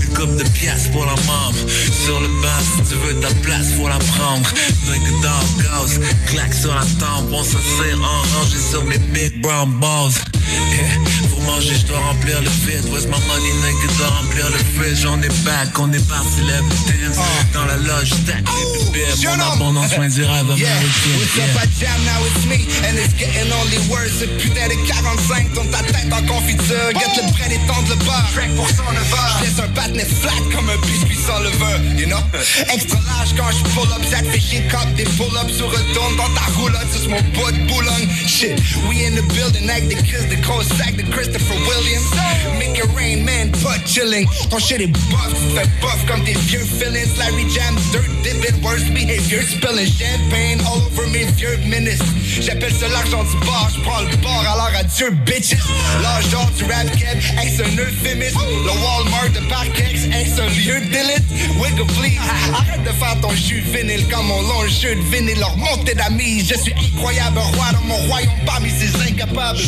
[0.00, 1.58] une coupe de pièces pour la membre.
[2.04, 4.13] Sur le banc, si tu veux ta place, faut la prendre.
[4.14, 7.30] Nigga, dans le gaz, claque sur la tempe.
[7.32, 10.12] On s'assire en rangé sur mes big brown balls.
[10.72, 12.84] Yeah, manger, je dois remplir le vide.
[12.90, 15.04] Where's my money, nigga, dois remplir le fridge.
[15.06, 17.18] On est back, on est parti le dance.
[17.52, 19.06] Dans la loge, stack les bébés.
[19.24, 20.68] Mon abondance, soin rêve Yeah,
[21.16, 24.20] what's up, I jam, now it's me, and it's getting only worse.
[24.20, 26.90] Ce putain de 45 tourne ta tête en confiture.
[26.94, 28.24] Get le prêt et tendre le bar.
[28.32, 29.30] Track pour son lever.
[29.40, 32.20] J'laisse un patinet flat comme un biscuit sans lever, you know?
[32.72, 36.16] Extra large quand je pull up, ça fait chier quand des pull up sur retourne
[36.16, 36.86] dans ta roulotte.
[36.92, 38.08] C'est mon bout de boulogne.
[38.26, 42.10] Shit, we in the building, like the kiss, the cold sack, the Christopher Williams.
[42.60, 44.28] Make it rain, man, butt chilling.
[44.50, 47.18] Ton shit est buff, fais buff comme tes vieux feelings.
[47.18, 52.06] Larry Jam, dirt dipping, worst behavior, spilling champagne all over mes vieux ministres.
[52.40, 55.56] J'appelle ça l'argent du bar, j'prends le bar, alors adieu bitches.
[56.30, 58.38] D'or du rap keb, ex un euphémisme.
[58.38, 61.24] Le Walmart de Parkex, ex un lieu d'élite.
[61.58, 62.20] Wiggle please,
[62.54, 66.44] arrête de faire ton jus vinyle quand mon long jeu de vinyle leur montée d'amis.
[66.48, 69.58] Je suis incroyable, roi dans mon royaume parmi ces incapables.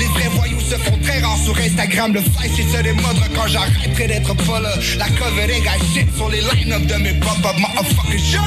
[0.00, 2.12] Les vrais voyous se font très rares sur Instagram.
[2.12, 4.74] Le flash c'est se démodre quand j'arrêterai d'être là.
[4.98, 8.18] La covering I shit sur les line-up de mes pop-up motherfuckers.
[8.18, 8.40] Shut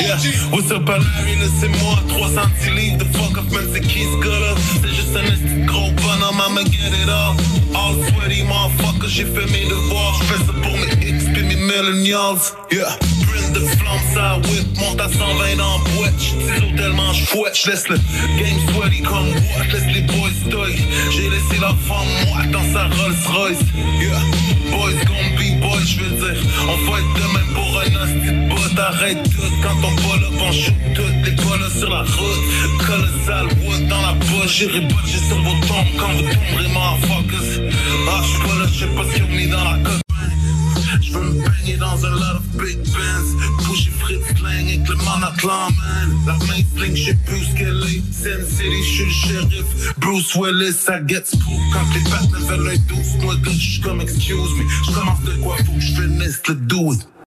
[0.00, 0.16] Yeah.
[0.50, 0.98] What's up, là,
[1.60, 4.54] c'est moi, 310 livres de fuck off, man, c'est qui ce gars-là?
[4.82, 7.36] C'est juste un esti gros bonhomme, I'ma get it all.
[7.74, 10.20] All sweaty, motherfucker, j'ai fait mes devoirs.
[10.22, 12.40] J'fais ça pour mes X pis mes millennials.
[12.70, 12.98] Yeah.
[13.52, 16.14] De flamme, ça whip, monte à 120 dans boîte.
[16.18, 20.76] J'tise tellement j'fouette, j'laisse le game sweaty comme what, laisse les boys toy.
[21.10, 23.58] J'ai laissé la femme moite dans sa Rolls Royce.
[24.00, 24.20] Yeah.
[24.70, 26.42] Boys gon' be boys, j'veux dire.
[26.68, 28.78] On va être de même pour un hostie de botte.
[28.78, 32.86] Arrête tout quand on pull up, on shoot toutes les sur la route.
[32.86, 37.72] Colossal wood dans la poche, j'irai botcher sur vos tombes quand vous tomberez, motherfuckers.
[38.08, 40.09] Ah, j'suis pas là, j'sais pas qu'ils ont mis dans la coque.
[41.10, 43.64] J'veux me baigner dans un lot of big bands.
[43.64, 46.10] Pushy Fritz slang avec le monoclan, man.
[46.26, 48.02] La main sling, j'sais plus ce qu'elle est.
[48.12, 49.94] Sin City, j'suis le shérif.
[49.98, 51.60] Bruce Willis, ça gets spook.
[51.72, 54.64] Quand les pattes veulent un douce, moi, j'suis comme excuse me.
[54.86, 56.92] J'commence de quoi, faut que j'finisse le do.